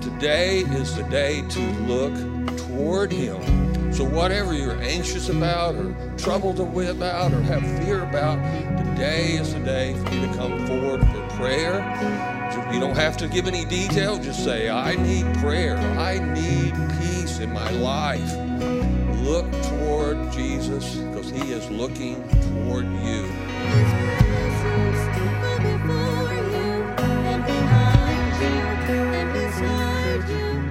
today 0.00 0.60
is 0.60 0.96
the 0.96 1.02
day 1.04 1.42
to 1.48 1.60
look 1.82 2.14
toward 2.56 3.12
him. 3.12 3.92
So 3.92 4.04
whatever 4.04 4.54
you're 4.54 4.80
anxious 4.80 5.28
about 5.28 5.74
or 5.76 5.94
troubled 6.16 6.58
about 6.58 7.32
or 7.32 7.40
have 7.42 7.62
fear 7.84 8.02
about, 8.02 8.36
today 8.84 9.34
is 9.34 9.54
the 9.54 9.60
day 9.60 9.94
for 9.94 10.14
you 10.14 10.26
to 10.26 10.34
come 10.34 10.66
forward 10.66 11.00
for 11.08 11.36
prayer. 11.36 12.43
You 12.74 12.80
don't 12.80 12.96
have 12.96 13.16
to 13.18 13.28
give 13.28 13.46
any 13.46 13.64
detail. 13.64 14.18
Just 14.18 14.42
say, 14.42 14.68
I 14.68 14.96
need 14.96 15.32
prayer. 15.36 15.76
I 15.78 16.18
need 16.18 16.74
peace 16.98 17.38
in 17.38 17.52
my 17.52 17.70
life. 17.70 18.34
Look 19.20 19.48
toward 19.62 20.32
Jesus 20.32 20.96
because 20.96 21.30
he 21.30 21.52
is 21.52 21.70
looking 21.70 22.16
toward 22.40 22.86
you. 23.04 23.30
you. 30.28 30.63